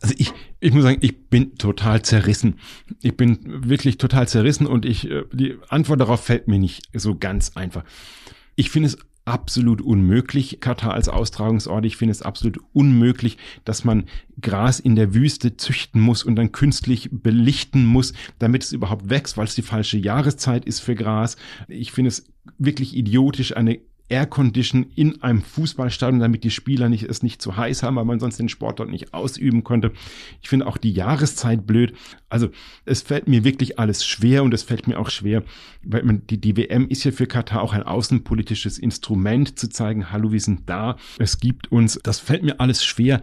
Also 0.00 0.14
ich, 0.18 0.32
ich 0.58 0.72
muss 0.72 0.82
sagen, 0.82 0.98
ich 1.00 1.28
bin 1.28 1.56
total 1.56 2.02
zerrissen. 2.02 2.58
Ich 3.02 3.16
bin 3.16 3.38
wirklich 3.68 3.98
total 3.98 4.26
zerrissen 4.26 4.66
und 4.66 4.84
ich, 4.84 5.10
äh, 5.10 5.24
die 5.32 5.56
Antwort 5.68 6.00
darauf 6.00 6.24
fällt 6.24 6.48
mir 6.48 6.58
nicht 6.58 6.82
so 6.94 7.14
ganz 7.14 7.56
einfach. 7.56 7.84
Ich 8.56 8.70
finde 8.70 8.88
es 8.88 8.98
absolut 9.26 9.80
unmöglich, 9.80 10.60
Katar 10.60 10.94
als 10.94 11.08
Austragungsort. 11.08 11.84
Ich 11.84 11.96
finde 11.96 12.12
es 12.12 12.22
absolut 12.22 12.58
unmöglich, 12.72 13.36
dass 13.64 13.84
man 13.84 14.04
Gras 14.40 14.80
in 14.80 14.96
der 14.96 15.14
Wüste 15.14 15.56
züchten 15.56 16.00
muss 16.00 16.24
und 16.24 16.36
dann 16.36 16.52
künstlich 16.52 17.10
belichten 17.12 17.84
muss, 17.84 18.12
damit 18.38 18.64
es 18.64 18.72
überhaupt 18.72 19.08
wächst, 19.10 19.36
weil 19.36 19.44
es 19.44 19.54
die 19.54 19.62
falsche 19.62 19.98
Jahreszeit 19.98 20.64
ist 20.64 20.80
für 20.80 20.94
Gras. 20.94 21.36
Ich 21.68 21.92
finde 21.92 22.08
es 22.08 22.29
wirklich 22.58 22.96
idiotisch, 22.96 23.56
eine 23.56 23.80
Aircondition 24.10 24.86
in 24.94 25.22
einem 25.22 25.40
Fußballstadion, 25.40 26.20
damit 26.20 26.44
die 26.44 26.50
Spieler 26.50 26.88
nicht, 26.88 27.04
es 27.04 27.22
nicht 27.22 27.40
zu 27.40 27.56
heiß 27.56 27.82
haben, 27.82 27.96
weil 27.96 28.04
man 28.04 28.20
sonst 28.20 28.38
den 28.38 28.48
Sport 28.48 28.80
dort 28.80 28.90
nicht 28.90 29.14
ausüben 29.14 29.64
konnte. 29.64 29.92
Ich 30.42 30.48
finde 30.48 30.66
auch 30.66 30.76
die 30.76 30.92
Jahreszeit 30.92 31.66
blöd. 31.66 31.94
Also 32.28 32.50
es 32.84 33.02
fällt 33.02 33.28
mir 33.28 33.44
wirklich 33.44 33.78
alles 33.78 34.04
schwer 34.04 34.42
und 34.42 34.52
es 34.52 34.64
fällt 34.64 34.88
mir 34.88 34.98
auch 34.98 35.10
schwer, 35.10 35.44
weil 35.82 36.02
man, 36.02 36.26
die, 36.26 36.40
die 36.40 36.56
WM 36.56 36.88
ist 36.88 37.04
ja 37.04 37.12
für 37.12 37.26
Katar 37.26 37.62
auch 37.62 37.72
ein 37.72 37.84
außenpolitisches 37.84 38.78
Instrument 38.78 39.58
zu 39.58 39.68
zeigen, 39.68 40.10
hallo, 40.10 40.32
wir 40.32 40.40
sind 40.40 40.68
da, 40.68 40.96
es 41.18 41.38
gibt 41.38 41.70
uns. 41.70 41.98
Das 42.02 42.18
fällt 42.18 42.42
mir 42.42 42.60
alles 42.60 42.84
schwer. 42.84 43.20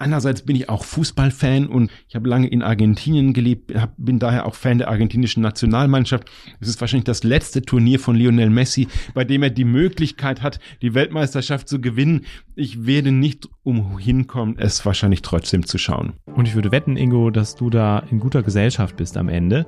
Einerseits 0.00 0.40
bin 0.40 0.56
ich 0.56 0.70
auch 0.70 0.82
Fußballfan 0.82 1.66
und 1.66 1.90
ich 2.08 2.14
habe 2.14 2.26
lange 2.26 2.48
in 2.48 2.62
Argentinien 2.62 3.34
gelebt, 3.34 3.70
bin 3.98 4.18
daher 4.18 4.46
auch 4.46 4.54
Fan 4.54 4.78
der 4.78 4.88
argentinischen 4.88 5.42
Nationalmannschaft. 5.42 6.24
Es 6.58 6.68
ist 6.68 6.80
wahrscheinlich 6.80 7.04
das 7.04 7.22
letzte 7.22 7.60
Turnier 7.60 8.00
von 8.00 8.16
Lionel 8.16 8.48
Messi, 8.48 8.88
bei 9.12 9.24
dem 9.24 9.42
er 9.42 9.50
die 9.50 9.64
Möglichkeit 9.64 10.40
hat, 10.40 10.58
die 10.80 10.94
Weltmeisterschaft 10.94 11.68
zu 11.68 11.82
gewinnen. 11.82 12.22
Ich 12.54 12.86
werde 12.86 13.12
nicht 13.12 13.46
umhinkommen, 13.62 14.56
es 14.58 14.86
wahrscheinlich 14.86 15.20
trotzdem 15.20 15.66
zu 15.66 15.76
schauen. 15.76 16.14
Und 16.24 16.48
ich 16.48 16.54
würde 16.54 16.72
wetten, 16.72 16.96
Ingo, 16.96 17.30
dass 17.30 17.54
du 17.54 17.68
da 17.68 17.98
in 18.10 18.20
guter 18.20 18.42
Gesellschaft 18.42 18.96
bist 18.96 19.18
am 19.18 19.28
Ende. 19.28 19.66